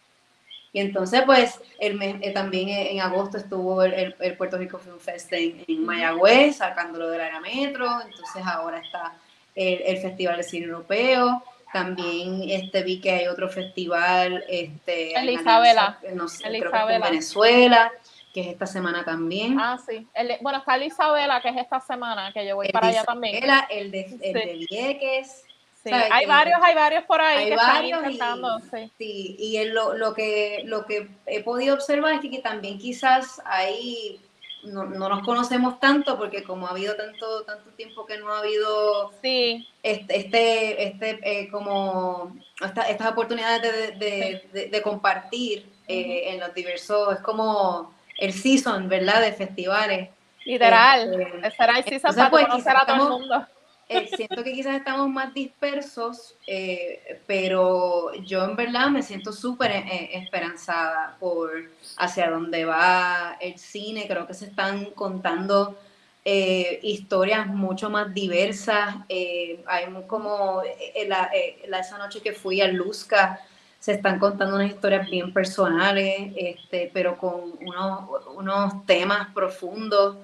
Y 0.76 0.80
entonces, 0.80 1.22
pues, 1.24 1.58
el 1.78 1.94
mes- 1.94 2.16
eh, 2.20 2.32
también 2.32 2.68
en 2.68 3.00
agosto 3.00 3.38
estuvo 3.38 3.82
el, 3.82 3.94
el- 3.94 4.16
el 4.20 4.36
Puerto 4.36 4.58
Rico 4.58 4.76
Film 4.76 4.98
Fest 4.98 5.32
en, 5.32 5.64
en 5.66 5.86
Mayagüez, 5.86 6.56
sacándolo 6.56 7.08
del 7.08 7.22
área 7.22 7.40
metro. 7.40 7.86
Entonces, 8.02 8.42
ahora 8.44 8.80
está 8.80 9.14
el, 9.54 9.80
el 9.86 9.96
Festival 9.96 10.36
de 10.36 10.42
Cine 10.42 10.66
Europeo. 10.66 11.42
También 11.72 12.42
este, 12.50 12.82
vi 12.82 13.00
que 13.00 13.10
hay 13.10 13.26
otro 13.26 13.48
festival. 13.48 14.44
Este, 14.50 15.18
en 15.18 15.28
Isabela. 15.30 15.98
no 16.12 16.28
sé, 16.28 16.42
creo 16.46 16.60
que 16.60 16.68
Isabela. 16.68 17.06
Venezuela, 17.08 17.92
que 18.34 18.40
es 18.42 18.46
esta 18.48 18.66
semana 18.66 19.02
también. 19.02 19.58
Ah, 19.58 19.78
sí. 19.78 20.06
El 20.12 20.28
de- 20.28 20.38
bueno, 20.42 20.58
está 20.58 20.74
el 20.76 20.82
Isabela, 20.82 21.40
que 21.40 21.48
es 21.48 21.56
esta 21.56 21.80
semana, 21.80 22.32
que 22.34 22.46
yo 22.46 22.54
voy 22.56 22.66
el 22.66 22.72
para 22.72 22.88
allá 22.88 23.02
también. 23.02 23.42
El 23.70 23.90
de, 23.90 24.00
el 24.02 24.20
Sí. 24.20 24.32
de 24.34 24.66
Vieques. 24.68 25.42
Hay 25.92 26.26
varios, 26.26 26.58
hay 26.62 26.74
varios 26.74 27.04
por 27.04 27.20
ahí 27.20 27.38
hay 27.44 27.48
que 27.50 27.56
varios 27.56 27.98
están 27.98 28.10
y- 28.10 28.14
intentando, 28.14 28.58
sí. 28.70 28.92
Sí, 28.98 29.36
y 29.38 29.64
lo, 29.66 29.94
lo, 29.94 30.14
que, 30.14 30.62
lo 30.64 30.84
que 30.86 31.08
he 31.26 31.42
podido 31.42 31.74
observar 31.74 32.14
es 32.14 32.20
que, 32.20 32.30
que 32.30 32.38
también 32.40 32.78
quizás 32.78 33.40
ahí 33.44 34.20
no, 34.64 34.84
no 34.84 35.08
nos 35.08 35.24
conocemos 35.24 35.78
tanto 35.78 36.16
porque 36.18 36.42
como 36.42 36.66
ha 36.66 36.70
habido 36.70 36.96
tanto, 36.96 37.44
tanto 37.44 37.70
tiempo 37.70 38.04
que 38.06 38.18
no 38.18 38.32
ha 38.34 38.40
habido 38.40 39.12
Sí, 39.22 39.68
este, 39.82 40.16
este, 40.16 40.82
este 40.88 41.20
eh, 41.22 41.48
como 41.50 42.36
esta- 42.64 42.88
estas 42.88 43.12
oportunidades 43.12 43.62
de, 43.62 43.92
de- 44.06 44.48
de- 44.52 44.66
de 44.68 44.82
compartir 44.82 45.70
eh, 45.88 46.30
en 46.32 46.40
los 46.40 46.52
diversos, 46.52 47.14
es 47.14 47.20
como 47.20 47.94
el 48.18 48.32
season, 48.32 48.88
¿verdad? 48.88 49.20
De 49.20 49.32
festivales. 49.32 50.08
literal. 50.44 51.12
Ese 51.44 51.62
era 51.62 51.78
el 51.78 51.84
season 51.84 52.10
entonces, 52.10 52.16
para 52.16 52.30
pues, 52.30 52.46
conocer 52.46 52.76
a 52.76 52.86
todo 52.86 52.96
el 53.14 53.20
mundo. 53.20 53.46
Eh, 53.88 54.08
siento 54.08 54.42
que 54.42 54.52
quizás 54.52 54.74
estamos 54.76 55.08
más 55.08 55.32
dispersos, 55.32 56.34
eh, 56.46 57.20
pero 57.28 58.12
yo 58.24 58.44
en 58.44 58.56
verdad 58.56 58.88
me 58.88 59.00
siento 59.02 59.32
súper 59.32 59.70
eh, 59.70 60.10
esperanzada 60.14 61.16
por 61.20 61.52
hacia 61.96 62.28
dónde 62.30 62.64
va 62.64 63.36
el 63.40 63.56
cine. 63.58 64.06
Creo 64.08 64.26
que 64.26 64.34
se 64.34 64.46
están 64.46 64.86
contando 64.86 65.76
eh, 66.24 66.80
historias 66.82 67.46
mucho 67.46 67.88
más 67.88 68.12
diversas. 68.12 68.96
Eh, 69.08 69.62
hay 69.66 69.84
como 70.08 70.62
eh, 70.64 71.06
la, 71.06 71.30
eh, 71.32 71.62
la- 71.68 71.78
esa 71.80 71.96
noche 71.98 72.20
que 72.20 72.32
fui 72.32 72.60
a 72.60 72.66
Luzca, 72.68 73.38
se 73.78 73.92
están 73.92 74.18
contando 74.18 74.56
unas 74.56 74.70
historias 74.70 75.08
bien 75.08 75.32
personales, 75.32 76.32
este, 76.36 76.90
pero 76.92 77.16
con 77.18 77.52
unos, 77.60 78.10
unos 78.34 78.84
temas 78.86 79.32
profundos 79.32 80.16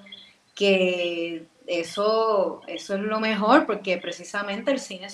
que 0.55 1.45
eso, 1.67 2.61
eso 2.67 2.95
es 2.95 2.99
lo 2.99 3.19
mejor, 3.19 3.65
porque 3.65 3.97
precisamente 3.97 4.71
el 4.71 4.79
cine 4.79 5.07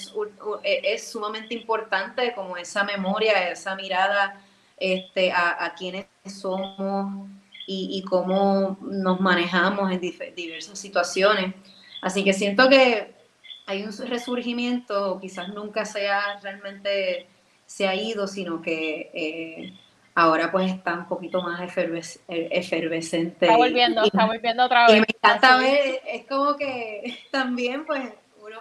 e- 0.64 0.82
es 0.84 1.12
sumamente 1.12 1.54
importante, 1.54 2.34
como 2.34 2.58
esa 2.58 2.84
memoria, 2.84 3.50
esa 3.50 3.76
mirada 3.76 4.42
este, 4.78 5.32
a, 5.32 5.64
a 5.66 5.76
quienes 5.76 6.08
somos 6.26 7.30
y, 7.72 8.04
cómo 8.10 8.78
nos 8.82 9.20
manejamos 9.20 9.92
en 9.92 10.02
diversas 10.36 10.80
situaciones. 10.80 11.54
Así 12.02 12.24
que 12.24 12.34
siento 12.34 12.68
que 12.68 13.14
hay 13.68 13.84
un 13.84 13.96
resurgimiento, 14.08 15.20
quizás 15.22 15.50
nunca 15.50 15.86
sea 15.86 16.40
realmente 16.42 17.28
se 17.68 17.88
ha 17.88 17.94
ido, 17.94 18.26
sino 18.26 18.64
que 18.64 19.12
eh, 19.14 19.74
ahora 20.20 20.52
pues 20.52 20.72
está 20.72 20.94
un 20.96 21.08
poquito 21.08 21.42
más 21.42 21.60
eferves- 21.62 22.20
efervescente. 22.28 23.46
Está 23.46 23.54
y- 23.54 23.58
volviendo, 23.58 24.04
y- 24.04 24.08
está 24.08 24.26
volviendo 24.26 24.66
otra 24.66 24.86
y 24.90 24.94
vez. 24.94 25.02
me 25.02 25.08
encanta 25.16 25.58
ver, 25.58 26.02
es 26.08 26.26
como 26.28 26.56
que 26.56 27.18
también 27.32 27.86
pues 27.86 28.10
uno 28.42 28.60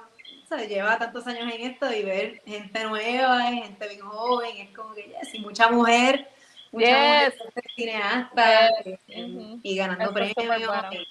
se 0.48 0.66
lleva 0.66 0.98
tantos 0.98 1.26
años 1.26 1.52
en 1.52 1.60
esto 1.70 1.92
y 1.92 2.02
ver 2.02 2.42
gente 2.46 2.84
nueva, 2.84 3.42
gente 3.52 3.88
bien 3.88 4.00
joven, 4.00 4.56
es 4.56 4.76
como 4.76 4.94
que 4.94 5.02
yes, 5.04 5.34
y 5.34 5.40
mucha 5.40 5.70
mujer, 5.70 6.28
mucha 6.72 7.24
Yes. 7.28 7.34
mujer 7.44 7.64
cineasta 7.76 8.68
Yes. 8.84 8.98
eh, 9.08 9.56
y 9.62 9.76
ganando 9.76 10.12
premios. 10.12 10.34
bueno. 10.36 10.88
y, 10.92 11.06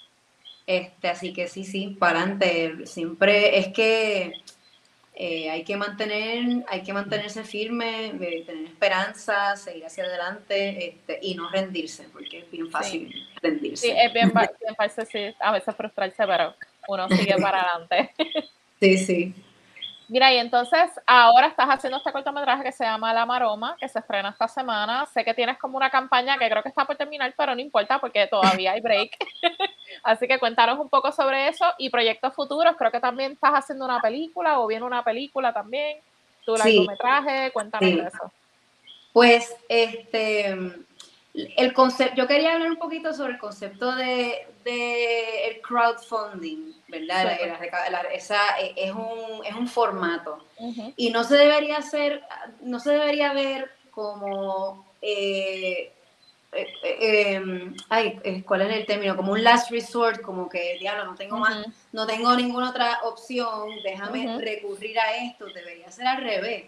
Este, 0.66 1.08
así 1.10 1.34
que 1.34 1.48
sí, 1.48 1.64
sí, 1.64 1.96
para 2.00 2.20
adelante. 2.22 2.86
Siempre 2.88 3.58
es 3.58 3.70
que 3.70 4.34
eh, 5.20 5.50
hay 5.50 5.64
que 5.64 5.76
mantener, 5.76 6.64
hay 6.68 6.84
que 6.84 6.94
mantenerse 6.94 7.44
firme, 7.44 8.08
eh, 8.08 8.44
tener 8.46 8.66
esperanza, 8.66 9.56
seguir 9.56 9.84
hacia 9.84 10.04
adelante 10.04 10.90
este, 10.90 11.18
y 11.24 11.34
no 11.34 11.50
rendirse, 11.50 12.08
porque 12.14 12.40
es 12.40 12.52
bien 12.52 12.70
fácil 12.70 13.28
rendirse. 13.42 13.88
Sí, 13.88 13.94
es 13.98 14.14
bien, 14.14 14.32
bien 14.32 14.76
fácil, 14.76 15.08
sí, 15.08 15.36
a 15.40 15.52
veces 15.52 15.76
frustrarse, 15.76 16.24
pero 16.28 16.54
uno 16.88 17.10
sigue 17.10 17.36
para 17.42 17.62
adelante. 17.62 18.14
sí. 18.80 18.98
sí. 19.00 19.34
Mira, 20.10 20.32
y 20.32 20.38
entonces 20.38 20.90
ahora 21.06 21.48
estás 21.48 21.68
haciendo 21.68 21.98
este 21.98 22.14
cortometraje 22.14 22.64
que 22.64 22.72
se 22.72 22.86
llama 22.86 23.14
La 23.14 23.26
Maroma, 23.26 23.76
que 23.78 23.90
se 23.90 24.00
estrena 24.00 24.30
esta 24.30 24.48
semana. 24.48 25.06
Sé 25.08 25.26
que 25.26 25.34
tienes 25.34 25.58
como 25.58 25.76
una 25.76 25.90
campaña 25.90 26.38
que 26.38 26.50
creo 26.50 26.64
que 26.64 26.70
está 26.70 26.86
por 26.86 26.96
terminar, 26.96 27.34
pero 27.38 27.54
no 27.54 27.60
importa 27.60 28.00
porque 28.00 28.26
todavía 28.28 28.72
hay 28.72 28.82
break. 28.82 29.18
Así 30.08 30.26
que 30.26 30.40
cuéntanos 30.40 30.80
un 30.80 30.88
poco 30.88 31.12
sobre 31.12 31.50
eso 31.50 31.66
y 31.78 31.90
proyectos 31.90 32.34
futuros. 32.34 32.76
Creo 32.78 32.92
que 32.92 33.02
también 33.02 33.34
estás 33.34 33.52
haciendo 33.52 33.84
una 33.84 34.00
película 34.00 34.60
o 34.62 34.66
viene 34.68 34.86
una 34.86 35.04
película 35.04 35.52
también. 35.52 35.98
Tu 36.46 36.56
Sí. 36.56 36.64
largometraje, 36.78 37.52
cuéntanos 37.52 37.90
Sí. 37.90 37.96
de 37.98 38.08
eso. 38.08 38.32
Pues 39.12 39.54
este 39.68 40.56
el 41.58 41.74
concepto, 41.74 42.16
yo 42.16 42.26
quería 42.26 42.54
hablar 42.54 42.70
un 42.72 42.78
poquito 42.78 43.14
sobre 43.14 43.34
el 43.34 43.38
concepto 43.38 43.94
de, 43.96 44.48
de 44.64 45.48
el 45.50 45.62
crowdfunding, 45.62 46.72
¿verdad? 46.88 47.26
La- 47.26 47.34
Súper. 47.36 47.48
la 47.50 47.58
reca- 47.58 47.90
la- 47.92 48.02
esa, 48.14 48.40
eh, 48.62 48.74
es, 48.78 48.92
un, 48.92 49.46
es 49.46 49.54
un 49.56 49.68
formato. 49.68 50.44
Y 50.96 51.10
no 51.12 51.26
se 51.26 51.36
debería 51.36 51.78
hacer, 51.78 52.24
no 52.62 52.80
se 52.80 52.92
debería 52.92 53.34
ver 53.34 53.70
como 53.92 54.88
eh, 55.02 55.92
eh, 56.54 56.68
eh, 56.84 57.34
em, 57.36 57.76
ay, 57.90 58.20
eh, 58.24 58.44
¿cuál 58.44 58.62
es 58.62 58.74
el 58.76 58.86
término? 58.86 59.16
Como 59.16 59.34
un 59.34 59.44
last 59.44 59.70
resort, 59.72 60.22
como 60.22 60.48
que, 60.50 60.78
diablo, 60.80 61.06
no 61.06 61.16
tengo 61.16 61.38
más, 61.38 61.66
no 61.92 62.06
tengo 62.08 62.36
ninguna 62.36 62.70
otra 62.70 63.00
opción, 63.04 63.70
déjame 63.84 64.38
recurrir 64.40 65.00
a 65.00 65.16
esto, 65.26 65.46
debería 65.48 65.92
ser 65.92 66.08
al 66.08 66.24
revés, 66.24 66.66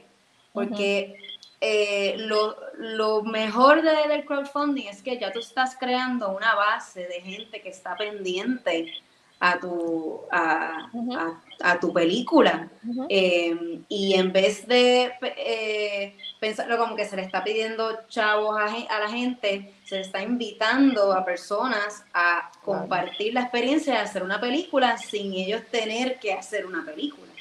porque 0.54 1.16
eh, 1.62 2.16
lo, 2.18 2.58
lo 2.78 3.24
mejor 3.24 3.82
de- 3.82 4.08
del 4.08 4.26
crowdfunding 4.26 4.88
es 4.88 5.02
que 5.02 5.18
ya 5.18 5.32
tú 5.32 5.40
estás 5.40 5.76
creando 5.78 6.30
una 6.30 6.56
base 6.56 7.06
de 7.08 7.22
gente 7.22 7.62
que 7.62 7.70
está 7.70 7.96
pendiente 7.98 8.94
a 9.42 9.60
tu, 9.60 10.22
a, 10.32 10.90
a- 11.18 11.42
a 11.62 11.80
tu 11.80 11.92
película. 11.94 12.70
Eh, 13.10 13.80
y 13.90 14.14
en 14.16 14.32
vez 14.32 14.66
de 14.68 15.12
eh, 15.22 16.18
pensarlo 16.40 16.78
como 16.78 16.96
que 16.96 17.06
se 17.06 17.16
le 17.18 17.24
está 17.24 17.44
pidiendo 17.44 18.00
chavos 18.10 18.58
a 18.58 19.00
la 19.00 19.10
gente, 19.10 19.74
se 19.84 19.96
le 19.96 20.02
está 20.02 20.22
invitando 20.22 21.12
a 21.14 21.24
personas 21.26 22.04
a 22.14 22.50
compartir 22.64 23.34
la 23.34 23.42
experiencia 23.42 23.94
de 23.94 24.00
hacer 24.00 24.24
una 24.24 24.40
película 24.40 24.98
sin 24.98 25.34
ellos 25.34 25.62
tener 25.72 26.18
que 26.20 26.34
hacer 26.34 26.66
una 26.66 26.86
película. 26.86 27.32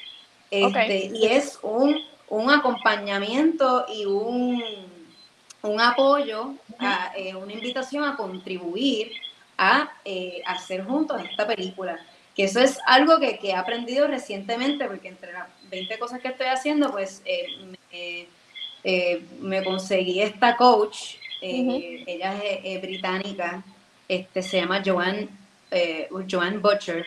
Este, 0.51 0.67
Y 1.17 1.25
es 1.27 1.59
un, 1.61 1.95
un 2.29 2.49
acompañamiento 2.51 3.85
y 3.93 4.05
un, 4.05 4.61
un 5.61 5.79
apoyo, 5.81 6.53
a, 6.79 7.11
eh, 7.15 7.35
una 7.35 7.53
invitación 7.53 8.03
a 8.03 8.15
contribuir 8.17 9.11
a 9.59 9.91
eh, 10.05 10.41
hacer 10.45 10.83
juntos 10.85 11.21
esta 11.29 11.45
película. 11.45 11.99
Que 12.35 12.45
eso 12.45 12.59
es 12.59 12.79
algo 12.85 13.19
que, 13.19 13.37
que 13.37 13.49
he 13.49 13.55
aprendido 13.55 14.07
recientemente, 14.07 14.85
porque 14.85 15.09
entre 15.09 15.33
las 15.33 15.47
20 15.69 15.99
cosas 15.99 16.21
que 16.21 16.29
estoy 16.29 16.47
haciendo, 16.47 16.89
pues 16.91 17.21
eh, 17.25 17.47
me, 17.91 18.27
eh, 18.83 19.21
me 19.41 19.63
conseguí 19.63 20.21
esta 20.21 20.55
coach, 20.55 21.15
eh, 21.41 22.03
ella 22.07 22.37
es 22.37 22.59
eh, 22.63 22.79
británica, 22.81 23.61
este, 24.07 24.41
se 24.41 24.61
llama 24.61 24.81
Joanne, 24.83 25.27
Joanne 26.27 26.57
Butcher, 26.57 27.05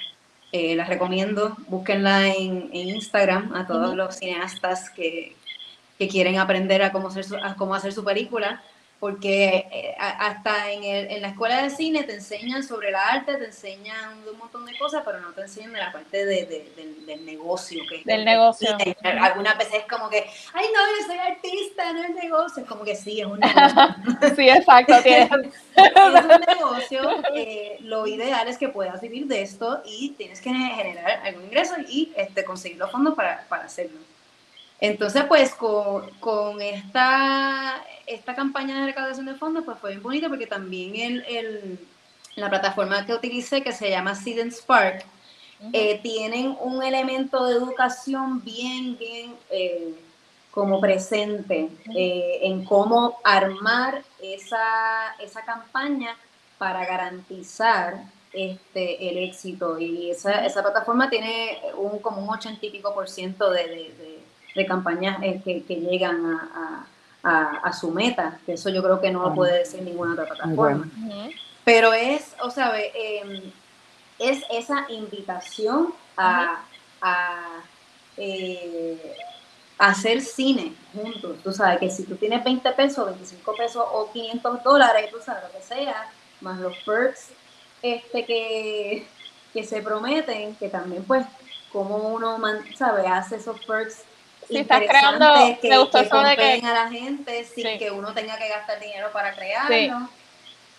eh, 0.52 0.76
la 0.76 0.84
recomiendo, 0.84 1.56
búsquenla 1.66 2.28
en, 2.28 2.68
en 2.74 2.88
Instagram 2.90 3.54
a 3.54 3.66
todos 3.66 3.88
Ujú. 3.88 3.96
los 3.96 4.16
cineastas 4.16 4.90
que, 4.90 5.34
que 5.98 6.08
quieren 6.08 6.38
aprender 6.38 6.82
a 6.82 6.92
cómo 6.92 7.08
hacer 7.08 7.24
su, 7.24 7.36
a 7.36 7.54
cómo 7.54 7.74
hacer 7.74 7.94
su 7.94 8.04
película. 8.04 8.62
Porque 9.02 9.66
eh, 9.72 9.96
hasta 9.98 10.70
en, 10.70 10.84
el, 10.84 11.10
en, 11.10 11.22
la 11.22 11.30
escuela 11.30 11.60
de 11.60 11.70
cine 11.70 12.04
te 12.04 12.14
enseñan 12.14 12.62
sobre 12.62 12.90
el 12.90 12.94
arte, 12.94 13.34
te 13.34 13.46
enseñan 13.46 14.22
un 14.30 14.38
montón 14.38 14.64
de 14.64 14.78
cosas, 14.78 15.02
pero 15.04 15.18
no 15.18 15.32
te 15.32 15.40
enseñan 15.40 15.72
de 15.72 15.80
la 15.80 15.90
parte 15.90 16.24
de, 16.24 16.46
del, 16.76 17.04
del, 17.04 17.26
negocio. 17.26 17.82
Que 17.88 18.02
del 18.04 18.24
negocio. 18.24 18.68
Algunas 19.02 19.58
veces 19.58 19.74
es 19.80 19.86
como 19.86 20.08
que, 20.08 20.18
ay 20.54 20.66
no, 20.72 21.00
yo 21.00 21.06
soy 21.08 21.18
artista, 21.18 21.92
no 21.92 22.04
es 22.04 22.10
negocio. 22.10 22.62
Es 22.62 22.68
como 22.68 22.84
que 22.84 22.94
sí, 22.94 23.20
es 23.20 23.26
un 23.26 23.40
negocio. 23.40 24.36
sí, 24.36 24.48
exacto. 24.48 24.94
es 24.94 25.30
un 25.32 26.56
negocio. 26.56 27.24
Eh, 27.34 27.78
lo 27.80 28.06
ideal 28.06 28.46
es 28.46 28.56
que 28.56 28.68
puedas 28.68 29.00
vivir 29.00 29.26
de 29.26 29.42
esto 29.42 29.82
y 29.84 30.10
tienes 30.10 30.40
que 30.40 30.50
generar 30.50 31.22
algún 31.24 31.46
ingreso 31.46 31.74
y 31.88 32.12
este, 32.14 32.44
conseguir 32.44 32.78
los 32.78 32.88
fondos 32.92 33.16
para, 33.16 33.46
para 33.48 33.64
hacerlo. 33.64 33.98
Entonces, 34.82 35.22
pues 35.28 35.54
con, 35.54 36.10
con 36.18 36.60
esta, 36.60 37.84
esta 38.04 38.34
campaña 38.34 38.80
de 38.80 38.86
recaudación 38.86 39.26
de 39.26 39.36
fondos, 39.36 39.62
pues 39.64 39.78
fue 39.78 39.90
bien 39.90 40.02
bonita 40.02 40.28
porque 40.28 40.48
también 40.48 40.96
el, 40.96 41.24
el, 41.28 41.78
la 42.34 42.50
plataforma 42.50 43.06
que 43.06 43.14
utilicé, 43.14 43.62
que 43.62 43.70
se 43.70 43.90
llama 43.90 44.16
Seed 44.16 44.50
Spark, 44.50 45.04
eh, 45.72 46.00
tienen 46.02 46.56
un 46.60 46.82
elemento 46.82 47.46
de 47.46 47.54
educación 47.54 48.42
bien, 48.42 48.98
bien 48.98 49.36
eh, 49.50 49.94
como 50.50 50.80
presente 50.80 51.68
eh, 51.94 52.40
en 52.42 52.64
cómo 52.64 53.20
armar 53.22 54.02
esa, 54.20 55.14
esa 55.20 55.44
campaña 55.44 56.16
para 56.58 56.84
garantizar 56.84 58.02
este, 58.32 59.08
el 59.08 59.18
éxito. 59.18 59.78
Y 59.78 60.10
esa, 60.10 60.44
esa 60.44 60.60
plataforma 60.60 61.08
tiene 61.08 61.60
un, 61.76 62.00
como 62.00 62.20
un 62.20 62.30
ochenta 62.30 62.66
y 62.66 62.70
pico 62.70 62.92
por 62.92 63.08
ciento 63.08 63.48
de 63.48 63.62
de 63.68 64.12
campañas 64.66 65.22
eh, 65.22 65.40
que, 65.44 65.64
que, 65.64 65.76
llegan 65.76 66.24
a, 66.26 66.86
a, 67.22 67.42
a, 67.64 67.72
su 67.72 67.90
meta, 67.90 68.38
que 68.44 68.54
eso 68.54 68.68
yo 68.70 68.82
creo 68.82 69.00
que 69.00 69.10
no 69.10 69.22
lo 69.22 69.34
puede 69.34 69.58
decir 69.58 69.82
ninguna 69.82 70.12
otra 70.12 70.26
plataforma. 70.26 70.88
Pero 71.64 71.92
es, 71.92 72.34
o 72.42 72.50
sea, 72.50 72.72
eh, 72.78 73.52
es 74.18 74.42
esa 74.50 74.86
invitación 74.88 75.94
a, 76.16 76.62
a 77.00 77.62
eh, 78.16 79.16
hacer 79.78 80.20
cine 80.20 80.74
juntos. 80.92 81.38
Tú 81.42 81.52
sabes 81.52 81.78
que 81.78 81.90
si 81.90 82.04
tú 82.04 82.16
tienes 82.16 82.44
20 82.44 82.70
pesos, 82.72 83.06
25 83.06 83.56
pesos 83.56 83.84
o 83.92 84.10
500 84.12 84.62
dólares, 84.62 85.10
tú 85.10 85.18
sabes 85.24 85.44
lo 85.44 85.58
que 85.58 85.64
sea, 85.64 86.10
más 86.40 86.58
los 86.58 86.76
perks 86.78 87.30
este, 87.82 88.24
que, 88.24 89.06
que 89.52 89.64
se 89.64 89.82
prometen, 89.82 90.54
que 90.56 90.68
también 90.68 91.04
pues 91.04 91.26
como 91.72 91.96
uno 91.96 92.38
sabe 92.76 93.06
hace 93.06 93.36
esos 93.36 93.58
perks 93.64 94.04
si 94.52 94.58
estás 94.58 94.82
creando, 94.82 95.58
que, 95.60 95.68
me 95.68 95.78
gustó 95.78 95.98
que 95.98 96.04
eso 96.04 96.22
de 96.22 96.36
que 96.36 96.66
a 96.66 96.72
la 96.72 96.90
gente 96.90 97.44
sin 97.44 97.78
que 97.78 97.90
uno 97.90 98.12
tenga 98.14 98.36
que 98.38 98.48
gastar 98.48 98.80
dinero 98.80 99.10
para 99.12 99.34
crearlo. 99.34 100.08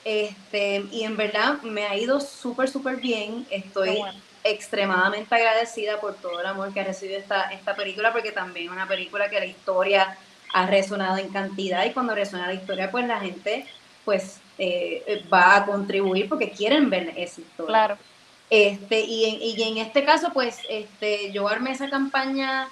Este, 0.06 0.84
y 0.92 1.04
en 1.04 1.16
verdad 1.16 1.62
me 1.62 1.86
ha 1.86 1.96
ido 1.96 2.20
súper, 2.20 2.70
súper 2.70 2.98
bien. 2.98 3.46
Estoy 3.50 4.02
extremadamente 4.44 5.34
agradecida 5.34 6.00
por 6.00 6.16
todo 6.16 6.40
el 6.42 6.46
amor 6.46 6.74
que 6.74 6.82
ha 6.82 6.84
recibido 6.84 7.20
esta, 7.20 7.52
esta 7.52 7.76
película, 7.76 8.12
porque 8.12 8.32
también 8.32 8.68
es 8.68 8.72
una 8.72 8.88
película 8.88 9.30
que 9.30 9.40
la 9.40 9.46
historia 9.46 10.18
ha 10.54 10.68
resonado 10.68 11.18
en 11.18 11.30
cantidad 11.30 11.86
y 11.86 11.92
cuando 11.92 12.14
resuena 12.14 12.48
la 12.48 12.54
historia, 12.54 12.92
pues 12.92 13.08
la 13.08 13.20
gente 13.20 13.66
pues 14.06 14.40
eh, 14.58 15.24
va 15.34 15.56
a 15.56 15.66
contribuir 15.66 16.28
porque 16.28 16.52
quieren 16.52 16.90
ver 16.90 17.14
esa 17.16 17.42
historia. 17.42 17.68
Claro. 17.68 17.98
Este, 18.50 19.02
y, 19.02 19.26
en, 19.26 19.42
y 19.42 19.64
en 19.64 19.78
este 19.86 20.04
caso, 20.04 20.32
pues 20.32 20.60
este, 20.70 21.32
yo 21.32 21.48
armé 21.48 21.72
esa 21.72 21.90
campaña 21.90 22.68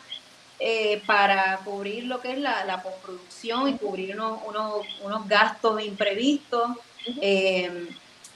eh, 0.63 1.01
para 1.07 1.59
cubrir 1.63 2.03
lo 2.03 2.21
que 2.21 2.33
es 2.33 2.37
la, 2.37 2.83
postproducción 2.83 3.67
y 3.67 3.77
cubrir 3.79 4.15
unos, 4.15 4.85
unos, 5.03 5.27
gastos 5.27 5.83
imprevistos. 5.83 6.69
Eh, 7.19 7.89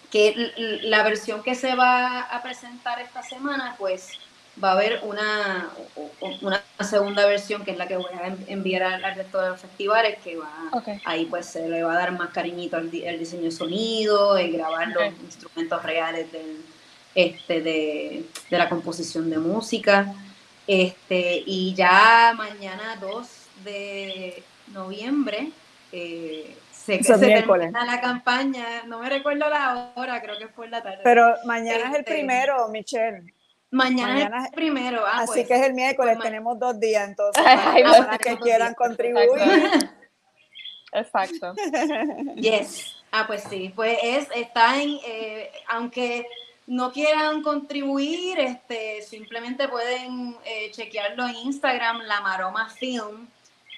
que 0.09 0.79
la 0.83 1.03
versión 1.03 1.43
que 1.43 1.53
se 1.53 1.75
va 1.75 2.21
a 2.21 2.41
presentar 2.41 2.99
esta 2.99 3.21
semana, 3.21 3.75
pues 3.77 4.09
va 4.63 4.69
a 4.69 4.71
haber 4.71 5.01
una, 5.03 5.69
una 6.41 6.63
segunda 6.79 7.27
versión 7.27 7.63
que 7.63 7.71
es 7.71 7.77
la 7.77 7.87
que 7.87 7.97
voy 7.97 8.11
a 8.13 8.35
enviar 8.47 8.83
al, 8.83 9.15
resto 9.15 9.39
de 9.39 9.49
los 9.49 9.61
festivales, 9.61 10.17
que 10.23 10.37
va 10.37 10.71
ahí 11.03 11.25
pues 11.25 11.45
se 11.45 11.69
le 11.69 11.83
va 11.83 11.93
a 11.93 11.97
dar 11.97 12.11
más 12.13 12.29
cariñito 12.29 12.77
al, 12.77 12.89
diseño 12.89 13.43
de 13.43 13.51
sonido, 13.51 14.35
el 14.37 14.53
grabar 14.53 14.87
los 14.87 15.13
instrumentos 15.21 15.83
reales 15.83 16.31
del, 16.31 16.57
este, 17.13 17.61
de, 17.61 18.25
de 18.49 18.57
la 18.57 18.67
composición 18.67 19.29
de 19.29 19.37
música. 19.37 20.15
Este, 20.67 21.43
y 21.45 21.73
ya 21.75 22.33
mañana 22.35 22.97
2 22.99 23.27
de 23.63 24.43
noviembre 24.73 25.51
eh, 25.91 26.57
se, 26.71 27.03
se 27.03 27.17
termina 27.17 27.85
la 27.85 28.01
campaña, 28.01 28.83
no 28.85 28.99
me 28.99 29.09
recuerdo 29.09 29.49
la 29.49 29.91
hora, 29.95 30.21
creo 30.21 30.37
que 30.37 30.47
fue 30.47 30.67
la 30.67 30.81
tarde. 30.81 30.99
Pero 31.03 31.35
mañana 31.45 31.85
es 31.85 31.95
el 31.95 31.99
este, 32.01 32.13
primero, 32.13 32.67
Michelle. 32.69 33.33
Mañana, 33.71 34.39
es 34.39 34.45
el 34.45 34.51
primero. 34.51 35.03
Ah, 35.05 35.19
así 35.19 35.33
pues, 35.33 35.47
que 35.47 35.55
es 35.55 35.61
el 35.63 35.73
miércoles, 35.73 36.15
pues, 36.15 36.25
tenemos 36.25 36.57
dos 36.59 36.79
días 36.79 37.07
entonces 37.07 37.43
para, 37.43 37.79
los 37.79 38.17
que 38.19 38.37
quieran 38.37 38.73
contribuir. 38.73 39.27
Exacto. 40.93 41.53
Yes. 42.35 42.95
Ah, 43.11 43.25
pues 43.27 43.43
sí, 43.49 43.71
pues 43.75 43.97
es, 44.03 44.27
está 44.35 44.81
en, 44.81 44.97
eh, 45.05 45.51
aunque 45.69 46.27
no 46.67 46.91
quieran 46.91 47.41
contribuir, 47.41 48.39
este, 48.39 49.01
simplemente 49.03 49.67
pueden 49.67 50.35
eh, 50.45 50.71
chequearlo 50.71 51.27
en 51.27 51.35
Instagram, 51.35 52.01
La 52.01 52.21
Maroma 52.21 52.69
Film, 52.69 53.27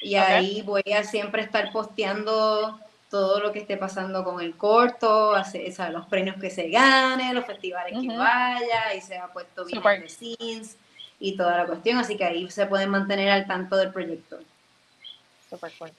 y 0.02 0.15
ahí 0.15 0.62
voy 0.62 0.84
a 0.95 1.04
siempre 1.04 1.41
estar 1.41 1.71
posteando 1.71 2.80
todo 3.10 3.39
lo 3.39 3.52
que 3.52 3.60
esté 3.60 3.78
pasando 3.78 4.23
con 4.23 4.41
el 4.41 4.56
corto, 4.56 5.36
los 5.36 6.06
premios 6.08 6.36
que 6.39 6.50
se 6.50 6.69
ganen, 6.69 7.36
los 7.36 7.45
festivales 7.45 7.93
que 8.00 8.17
vaya, 8.17 8.93
y 8.95 9.02
se 9.02 9.17
ha 9.17 9.28
puesto 9.28 9.65
bien 9.65 9.82
de 9.82 10.10
scenes 10.10 10.78
y 11.19 11.36
toda 11.36 11.58
la 11.58 11.65
cuestión, 11.65 11.97
así 11.97 12.15
que 12.15 12.26
ahí 12.26 12.50
se 12.52 12.67
pueden 12.67 12.89
mantener 12.89 13.30
al 13.30 13.47
tanto 13.47 13.76
del 13.76 13.91
proyecto. 13.91 14.38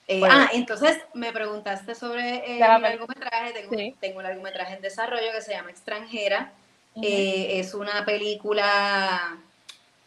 Eh, 0.07 0.21
ah, 0.29 0.49
entonces 0.53 0.99
me 1.15 1.31
preguntaste 1.31 1.95
sobre 1.95 2.35
eh, 2.35 2.53
el 2.53 2.59
largometraje, 2.59 3.51
tengo, 3.51 3.95
tengo 3.99 4.17
un 4.17 4.23
largometraje 4.23 4.75
en 4.75 4.81
desarrollo 4.81 5.31
que 5.33 5.41
se 5.41 5.53
llama 5.53 5.71
Extranjera, 5.71 6.53
eh, 6.95 7.59
es 7.59 7.73
una 7.73 8.03
película 8.05 9.37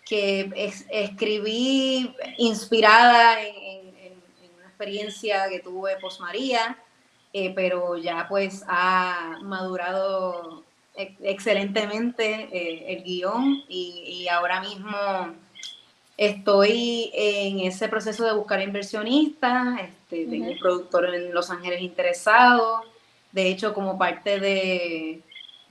que 0.04 0.50
escribí 0.90 2.14
inspirada 2.38 3.40
en, 3.42 3.92
una 4.56 4.66
experiencia 4.66 5.48
que 5.48 5.60
tuve 5.60 5.96
post 6.00 6.20
María, 6.20 6.76
eh, 7.32 7.52
pero 7.54 7.96
ya 7.96 8.26
pues 8.28 8.64
ha 8.66 9.38
madurado 9.42 10.64
excelentemente 10.94 12.48
eh, 12.52 12.92
el 12.92 13.04
guion 13.04 13.64
y, 13.68 14.26
ahora 14.30 14.60
mismo 14.60 14.90
estoy 16.18 17.10
en 17.14 17.60
ese 17.60 17.88
proceso 17.88 18.24
de 18.24 18.34
buscar 18.34 18.60
inversionistas, 18.60 19.80
este, 19.80 20.26
tengo 20.26 20.50
un 20.50 20.58
productor 20.58 21.14
en 21.14 21.32
Los 21.32 21.50
Ángeles 21.50 21.80
interesado, 21.80 22.82
de 23.32 23.48
hecho 23.48 23.72
como 23.72 23.96
parte 23.96 24.38
de 24.38 25.22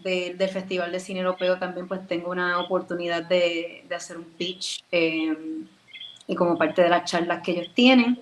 del 0.04 0.50
Festival 0.50 0.92
de 0.92 1.00
Cine 1.00 1.22
Europeo 1.22 1.58
también 1.58 1.88
pues 1.88 2.06
tengo 2.08 2.32
una 2.32 2.60
oportunidad 2.60 3.24
de, 3.24 3.86
de 3.88 3.96
hacer 3.96 4.18
un 4.18 4.26
pitch 4.26 4.84
em, 4.92 5.68
y 6.28 6.36
como 6.36 6.58
parte 6.58 6.82
de 6.84 6.90
las 6.90 7.10
charlas 7.10 7.42
que 7.44 7.52
ellos 7.52 7.70
tienen. 7.74 8.20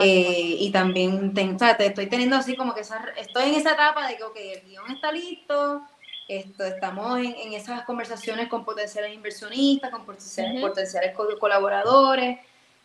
Eh, 0.00 0.56
y 0.60 0.70
también 0.70 1.32
o 1.36 1.58
sea, 1.58 1.72
estoy 1.72 2.06
teniendo 2.06 2.36
así 2.36 2.54
como 2.54 2.72
que 2.72 2.82
estoy 2.82 3.48
en 3.48 3.54
esa 3.54 3.72
etapa 3.72 4.06
de 4.06 4.16
que 4.16 4.22
okay, 4.22 4.52
el 4.52 4.60
guion 4.62 4.90
está 4.92 5.10
listo, 5.10 5.82
esto, 6.28 6.64
estamos 6.64 7.18
en, 7.18 7.34
en, 7.34 7.52
esas 7.54 7.82
conversaciones 7.82 8.48
con 8.48 8.64
potenciales 8.64 9.12
inversionistas, 9.12 9.90
con 9.90 10.04
potenciales, 10.04 10.60
potenciales 10.60 11.14
colaboradores, 11.40 12.38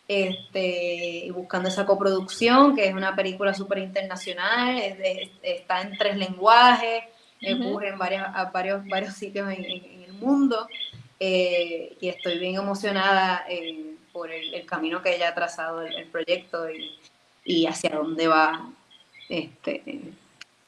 este, 0.08 1.30
buscando 1.32 1.68
esa 1.68 1.86
coproducción, 1.86 2.74
que 2.74 2.86
es 2.86 2.94
una 2.94 3.14
película 3.14 3.54
súper 3.54 3.78
internacional, 3.78 4.78
está 5.42 5.82
en 5.82 5.96
tres 5.96 6.16
lenguajes, 6.16 7.04
ocurre 7.42 7.88
en 7.88 7.98
varios, 7.98 8.26
varios, 8.52 8.86
varios 8.86 9.14
sitios 9.14 9.50
en, 9.50 9.64
el 9.64 10.12
mundo 10.14 10.68
eh, 11.20 11.96
y 12.00 12.08
estoy 12.08 12.38
bien 12.38 12.54
emocionada 12.56 13.44
eh, 13.48 13.96
por 14.12 14.30
el, 14.30 14.64
camino 14.66 15.02
que 15.02 15.10
haya 15.10 15.34
trazado 15.34 15.82
el, 15.82 16.06
proyecto 16.06 16.70
y, 16.70 16.98
y, 17.44 17.66
hacia 17.66 17.90
dónde 17.90 18.28
va 18.28 18.70
este, 19.28 20.12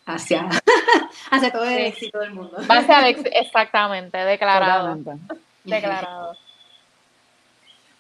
hacia, 0.05 0.49
hacia 1.31 1.53
todo 1.53 1.65
el 1.65 1.87
éxito 1.87 2.19
del 2.19 2.33
mundo. 2.33 2.57
exactamente, 3.33 4.19
declarado. 4.19 4.99
Declarado. 5.65 6.37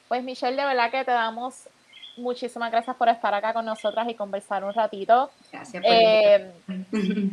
Pues 0.09 0.22
Michelle, 0.22 0.57
de 0.57 0.64
verdad 0.64 0.90
que 0.90 1.05
te 1.05 1.11
damos 1.11 1.68
muchísimas 2.16 2.70
gracias 2.70 2.96
por 2.96 3.09
estar 3.09 3.33
acá 3.35 3.52
con 3.52 3.64
nosotras 3.64 4.09
y 4.09 4.14
conversar 4.14 4.64
un 4.64 4.72
ratito. 4.72 5.31
Gracias 5.52 5.83
eh, 5.87 6.52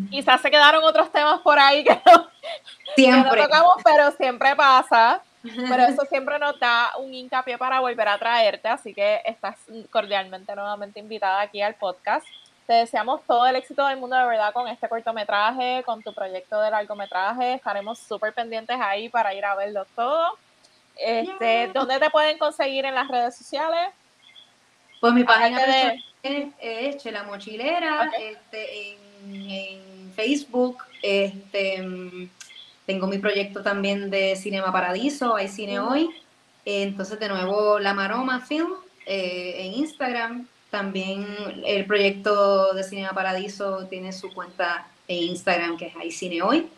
Quizás 0.10 0.42
se 0.42 0.52
quedaron 0.52 0.84
otros 0.84 1.12
temas 1.12 1.42
por 1.42 1.58
ahí 1.60 1.84
que 1.84 2.00
no, 2.06 2.28
siempre. 2.96 3.42
tocamos, 3.42 3.76
pero 3.84 4.12
siempre 4.12 4.56
pasa. 4.56 5.22
Pero 5.44 5.84
eso 5.84 6.06
siempre 6.06 6.40
nos 6.40 6.58
da 6.58 6.92
un 7.00 7.14
hincapié 7.14 7.58
para 7.58 7.82
volver 7.82 8.08
a 8.08 8.18
traerte, 8.18 8.70
así 8.70 8.94
que 8.94 9.22
estás 9.26 9.58
cordialmente 9.92 10.56
nuevamente 10.56 11.02
invitada 11.02 11.42
aquí 11.42 11.62
al 11.62 11.76
podcast. 11.76 12.26
te 12.66 12.74
deseamos 12.74 13.22
todo 13.28 13.46
el 13.46 13.58
éxito 13.58 13.86
del 13.86 13.98
mundo 13.98 14.16
de 14.16 14.26
verdad 14.26 14.54
con 14.54 14.70
este 14.70 14.88
cortometraje, 14.88 15.84
con 15.86 16.02
tu 16.02 16.14
proyecto 16.14 16.62
de 16.62 16.72
largometraje. 16.72 17.56
Estaremos 17.56 18.00
súper 18.00 18.34
pendientes 18.34 18.78
ahí 18.80 19.10
para 19.10 19.34
ir 19.34 19.44
a 19.44 19.56
verlo 19.56 19.86
todo. 19.98 20.38
Este, 20.96 21.70
¿Dónde 21.74 22.00
te 22.00 22.10
pueden 22.10 22.38
conseguir 22.38 22.86
en 22.86 22.96
las 22.96 23.10
redes 23.10 23.36
sociales? 23.36 23.90
Pues 25.04 25.14
mi 25.14 25.26
página 25.26 25.60
es, 26.24 27.04
Chela 27.04 27.24
Mochilera, 27.24 28.10
este, 28.18 28.96
en, 29.28 30.14
Facebook, 30.16 30.78
este, 31.02 32.30
tengo 32.86 33.08
mi 33.08 33.18
proyecto 33.18 33.62
también 33.62 34.10
de 34.10 34.38
Cinema 34.38 34.72
Paradiso, 34.72 35.36
hay 35.36 35.50
cine 35.50 35.82
hoy. 35.82 36.10
Entonces, 36.64 37.20
de 37.20 37.28
nuevo, 37.28 37.80
La 37.80 37.94
Maroma 37.94 38.40
Film 38.40 38.76
eh, 39.06 39.56
en 39.58 39.74
Instagram. 39.74 40.48
También 40.72 41.28
el 41.66 41.86
proyecto 41.86 42.74
de 42.74 42.86
Cinema 42.86 43.12
Paradiso 43.12 43.86
tiene 43.88 44.14
su 44.14 44.34
cuenta 44.34 44.88
en 45.10 45.18
Instagram, 45.32 45.76
que 45.76 45.88
es 45.88 45.96
Hay 45.98 46.12
Cine 46.12 46.44
Hoy. 46.44 46.70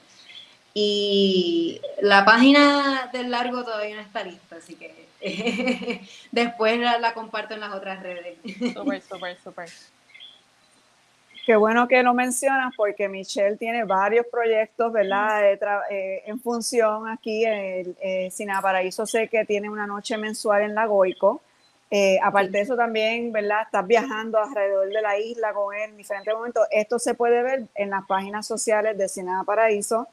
Y 0.74 1.80
la 2.02 2.26
página 2.26 2.95
del 3.18 3.32
largo 3.32 3.64
todavía 3.64 3.96
no 3.96 4.02
está 4.02 4.24
lista, 4.24 4.58
así 4.58 4.76
que 4.76 5.08
después 6.32 6.80
la, 6.80 7.14
comparto 7.14 7.54
en 7.54 7.62
las 7.62 7.74
otras 7.74 8.02
redes. 8.02 8.38
Súper, 8.74 9.02
súper, 9.10 9.38
súper. 9.44 9.70
Qué 11.46 11.56
bueno 11.56 11.88
que 11.88 12.02
lo 12.02 12.16
mencionas 12.16 12.74
porque 12.76 13.08
Michelle 13.08 13.56
tiene 13.56 13.84
varios 13.84 14.26
proyectos, 14.32 14.92
¿verdad? 14.92 15.54
Eh, 15.92 16.24
en 16.26 16.40
función 16.40 17.08
aquí 17.08 17.46
en 17.46 17.96
el 18.02 18.32
Cinema 18.32 18.62
Paraíso. 18.62 19.06
Sé 19.06 19.28
que 19.28 19.46
tiene 19.46 19.70
una 19.70 19.86
noche 19.86 20.18
mensual 20.18 20.64
en 20.64 20.74
la 20.74 20.88
Goico. 20.88 21.42
Eh, 21.92 22.18
aparte 22.22 22.50
de 22.50 22.62
eso 22.62 22.76
también, 22.76 23.32
¿verdad? 23.32 23.62
Estás 23.64 23.86
viajando 23.86 24.40
alrededor 24.40 24.90
de 24.90 25.02
la 25.02 25.20
isla 25.20 25.54
con 25.54 25.76
él 25.76 25.92
en 25.92 25.98
diferentes 25.98 26.34
momentos. 26.34 26.68
Esto 26.72 26.98
se 26.98 27.14
puede 27.14 27.44
ver 27.44 27.68
en 27.76 27.92
las 27.92 28.06
páginas 28.08 28.48
sociales 28.48 28.98
de 28.98 29.08
Cinema 29.08 29.44
Paraíso. 29.44 30.08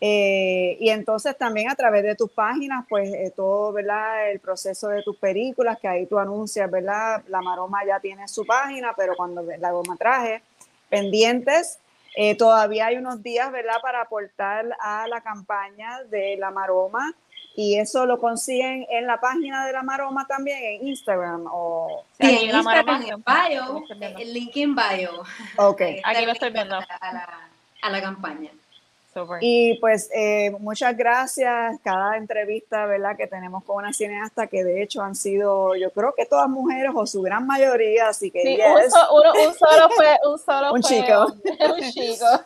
Eh, 0.00 0.76
y 0.80 0.90
entonces 0.90 1.36
también 1.38 1.70
a 1.70 1.74
través 1.74 2.02
de 2.02 2.16
tus 2.16 2.30
páginas, 2.30 2.84
pues 2.88 3.12
eh, 3.12 3.32
todo, 3.34 3.72
¿verdad? 3.72 4.30
El 4.30 4.40
proceso 4.40 4.88
de 4.88 5.02
tus 5.02 5.16
películas, 5.16 5.78
que 5.80 5.88
ahí 5.88 6.06
tú 6.06 6.18
anuncias, 6.18 6.70
¿verdad? 6.70 7.22
La 7.28 7.40
Maroma 7.40 7.84
ya 7.86 8.00
tiene 8.00 8.26
su 8.26 8.44
página, 8.44 8.92
pero 8.96 9.14
cuando 9.16 9.42
la 9.42 9.70
goma 9.70 9.96
traje, 9.96 10.42
pendientes, 10.88 11.78
eh, 12.16 12.34
todavía 12.36 12.86
hay 12.86 12.96
unos 12.96 13.22
días, 13.22 13.52
¿verdad? 13.52 13.76
Para 13.80 14.02
aportar 14.02 14.66
a 14.80 15.06
la 15.06 15.20
campaña 15.20 16.02
de 16.04 16.36
la 16.36 16.50
Maroma 16.50 17.14
y 17.54 17.78
eso 17.78 18.06
lo 18.06 18.18
consiguen 18.18 18.86
en 18.90 19.06
la 19.06 19.20
página 19.20 19.66
de 19.66 19.72
la 19.72 19.82
Maroma 19.82 20.26
también, 20.26 20.58
en 20.62 20.88
Instagram 20.88 21.46
o... 21.46 22.04
Sí, 22.18 22.48
en 22.48 22.56
Instagram, 22.56 23.02
en 23.02 23.24
bio, 23.24 23.84
el 24.18 24.34
link 24.34 24.56
en 24.56 24.74
bio. 24.74 25.22
Ok. 25.56 25.82
Aquí 26.04 26.26
lo 26.26 26.32
estoy 26.32 26.50
viendo. 26.50 26.76
a 26.76 27.90
la 27.90 28.02
campaña. 28.02 28.50
Y 29.40 29.74
pues 29.80 30.08
eh, 30.14 30.52
muchas 30.60 30.96
gracias. 30.96 31.78
Cada 31.82 32.16
entrevista, 32.16 32.86
¿verdad? 32.86 33.16
Que 33.16 33.26
tenemos 33.26 33.64
con 33.64 33.76
una 33.76 33.92
cineasta 33.92 34.46
que 34.46 34.62
de 34.62 34.82
hecho 34.82 35.02
han 35.02 35.14
sido, 35.14 35.74
yo 35.74 35.90
creo 35.90 36.14
que 36.14 36.26
todas 36.26 36.48
mujeres 36.48 36.92
o 36.94 37.06
su 37.06 37.22
gran 37.22 37.46
mayoría, 37.46 38.08
así 38.08 38.30
que 38.30 38.42
sí, 38.42 38.58
un, 38.74 38.90
solo 38.90 39.90
fue 39.94 40.16
un 40.28 40.38
solo 40.38 40.72
un 40.72 40.82
fue, 40.82 40.90
chico. 40.90 41.26
Un, 41.74 41.90
chico. 41.90 42.26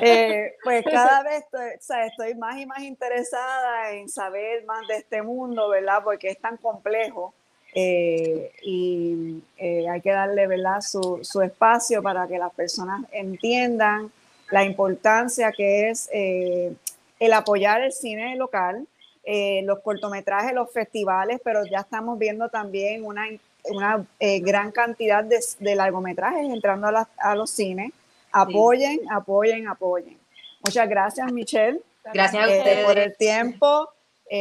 Eh, 0.00 0.54
pues 0.64 0.84
cada 0.84 1.22
vez 1.22 1.44
estoy, 1.44 1.68
o 1.78 1.80
sea, 1.80 2.06
estoy 2.06 2.34
más 2.34 2.58
y 2.58 2.66
más 2.66 2.80
interesada 2.80 3.92
en 3.92 4.08
saber 4.08 4.64
más 4.64 4.86
de 4.86 4.96
este 4.96 5.22
mundo, 5.22 5.68
¿verdad? 5.68 6.02
Porque 6.02 6.30
es 6.30 6.40
tan 6.40 6.56
complejo. 6.56 7.34
Eh, 7.74 8.52
y 8.62 9.42
hay 9.58 10.00
que 10.00 10.10
darle 10.10 10.46
¿verdad? 10.46 10.80
Su, 10.80 11.20
su 11.22 11.42
espacio 11.42 12.02
para 12.02 12.26
que 12.26 12.38
las 12.38 12.52
personas 12.54 13.02
entiendan 13.12 14.10
la 14.50 14.64
importancia 14.64 15.52
que 15.52 15.90
es 15.90 16.08
eh, 16.12 16.74
el 17.18 17.32
apoyar 17.32 17.82
el 17.82 17.92
cine 17.92 18.36
local, 18.36 18.86
eh, 19.24 19.62
los 19.64 19.80
cortometrajes, 19.80 20.52
los 20.54 20.72
festivales, 20.72 21.40
pero 21.42 21.64
ya 21.64 21.80
estamos 21.80 22.18
viendo 22.18 22.48
también 22.48 23.04
una, 23.04 23.26
una 23.64 24.06
eh, 24.20 24.40
gran 24.40 24.70
cantidad 24.70 25.24
de, 25.24 25.40
de, 25.58 25.74
largometrajes 25.74 26.48
entrando 26.52 26.88
a, 27.18 27.34
los 27.34 27.50
cines. 27.50 27.90
Apoyen, 28.30 29.00
apoyen, 29.10 29.66
apoyen. 29.66 30.18
Muchas 30.64 30.88
gracias, 30.88 31.32
Michelle. 31.32 31.80
Gracias 32.12 32.44
a 32.44 32.48
ustedes. 32.48 32.84
por 32.84 32.98
el 32.98 33.16
tiempo. 33.16 33.88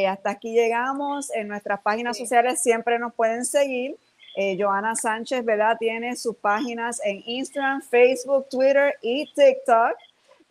hasta 0.07 0.31
aquí 0.31 0.53
llegamos. 0.53 1.31
En 1.33 1.47
nuestras 1.47 1.81
páginas 1.81 2.17
sociales 2.17 2.61
siempre 2.61 2.99
nos 2.99 3.13
pueden 3.13 3.45
seguir. 3.45 3.95
Joana 4.57 4.95
Sánchez, 4.95 5.45
¿verdad? 5.45 5.77
Tiene 5.79 6.15
sus 6.15 6.35
páginas 6.35 7.01
en 7.03 7.23
Instagram, 7.25 7.81
Facebook, 7.81 8.47
Twitter 8.49 8.95
y 9.01 9.31
TikTok. 9.33 9.95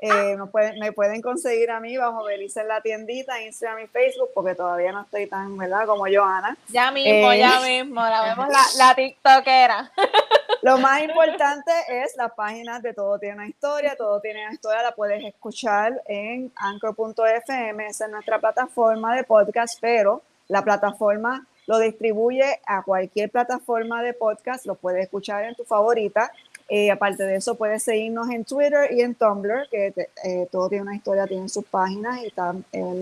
Eh, 0.00 0.36
me 0.78 0.92
pueden 0.92 1.22
conseguir 1.22 1.70
a 1.70 1.80
mí 1.80 1.96
bajo 1.96 2.24
Belice 2.24 2.60
en 2.60 2.68
la 2.68 2.80
tiendita, 2.80 3.40
Instagram 3.40 3.84
y 3.84 3.86
Facebook, 3.86 4.30
porque 4.34 4.54
todavía 4.54 4.92
no 4.92 5.02
estoy 5.02 5.26
tan, 5.26 5.56
¿verdad? 5.56 5.86
Como 5.86 6.04
Joana. 6.04 6.56
Ya 6.68 6.90
mismo, 6.90 7.32
ya 7.32 7.60
eh, 7.66 7.82
mismo, 7.82 8.02
la 8.02 8.22
vemos 8.22 8.48
la, 8.48 8.86
la 8.86 8.94
TikTokera. 8.94 9.92
Lo 10.62 10.78
más 10.78 11.02
importante 11.02 11.72
es 11.88 12.16
las 12.16 12.32
páginas 12.32 12.82
de 12.82 12.94
Todo 12.94 13.18
Tiene 13.18 13.34
una 13.34 13.48
Historia. 13.48 13.96
Todo 13.96 14.20
Tiene 14.20 14.44
una 14.44 14.54
Historia 14.54 14.82
la 14.82 14.92
puedes 14.92 15.22
escuchar 15.22 16.02
en 16.06 16.50
anchor.fm, 16.56 17.86
esa 17.86 18.04
es 18.06 18.10
nuestra 18.10 18.38
plataforma 18.38 19.14
de 19.14 19.24
podcast, 19.24 19.78
pero 19.80 20.22
la 20.48 20.62
plataforma 20.62 21.46
lo 21.66 21.78
distribuye 21.78 22.60
a 22.66 22.82
cualquier 22.82 23.30
plataforma 23.30 24.02
de 24.02 24.12
podcast, 24.12 24.66
lo 24.66 24.74
puedes 24.74 25.04
escuchar 25.04 25.44
en 25.44 25.54
tu 25.54 25.64
favorita. 25.64 26.30
Eh, 26.68 26.90
aparte 26.90 27.24
de 27.24 27.36
eso, 27.36 27.56
puedes 27.56 27.82
seguirnos 27.82 28.30
en 28.30 28.44
Twitter 28.44 28.90
y 28.92 29.02
en 29.02 29.14
Tumblr, 29.14 29.68
que 29.70 29.92
eh, 30.24 30.48
todo 30.50 30.68
tiene 30.68 30.82
una 30.82 30.96
historia, 30.96 31.26
tienen 31.26 31.48
sus 31.48 31.64
páginas 31.64 32.22
y 32.22 32.26
están 32.26 32.64
eh, 32.72 33.00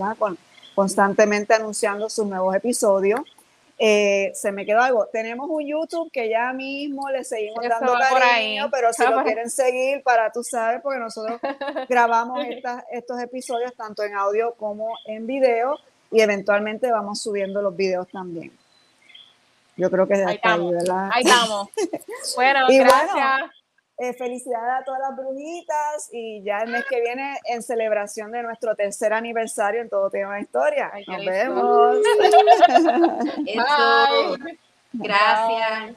constantemente 0.75 1.53
anunciando 1.53 2.09
sus 2.09 2.25
nuevos 2.25 2.55
episodios. 2.55 3.21
se 3.77 4.51
me 4.53 4.65
quedó 4.65 4.81
algo. 4.81 5.07
Tenemos 5.07 5.49
un 5.49 5.65
YouTube 5.65 6.09
que 6.11 6.29
ya 6.29 6.53
mismo 6.53 7.09
le 7.09 7.23
seguimos 7.23 7.63
dando 7.67 7.93
cariño, 7.93 8.69
pero 8.71 8.93
si 8.93 9.03
lo 9.03 9.23
quieren 9.23 9.49
seguir 9.49 10.03
para 10.03 10.31
tú 10.31 10.43
sabes, 10.43 10.81
porque 10.81 10.99
nosotros 10.99 11.39
grabamos 11.89 12.45
estos 12.91 13.21
episodios 13.21 13.73
tanto 13.75 14.03
en 14.03 14.13
audio 14.13 14.53
como 14.55 14.93
en 15.05 15.27
video 15.27 15.79
y 16.13 16.21
eventualmente 16.21 16.91
vamos 16.91 17.21
subiendo 17.21 17.61
los 17.61 17.75
videos 17.75 18.07
también. 18.07 18.51
Yo 19.75 19.89
creo 19.89 20.07
que 20.07 20.13
ahí 20.13 20.35
estamos. 20.35 20.71
¿verdad? 20.71 21.09
Ahí 21.11 21.23
estamos. 21.23 21.69
Bueno, 22.35 22.59
gracias. 22.69 23.51
Eh, 23.97 24.13
felicidades 24.13 24.81
a 24.81 24.83
todas 24.83 25.01
las 25.01 25.15
brujitas 25.15 26.09
y 26.11 26.41
ya 26.43 26.59
el 26.59 26.71
mes 26.71 26.83
que 26.89 26.99
viene 26.99 27.37
en 27.45 27.61
celebración 27.61 28.31
de 28.31 28.41
nuestro 28.41 28.75
tercer 28.75 29.13
aniversario 29.13 29.81
en 29.81 29.89
Todo 29.89 30.09
Tiene 30.09 30.27
una 30.27 30.41
Historia. 30.41 30.91
Nos 31.07 31.25
vemos. 31.25 31.97
Gracias. 34.93 35.95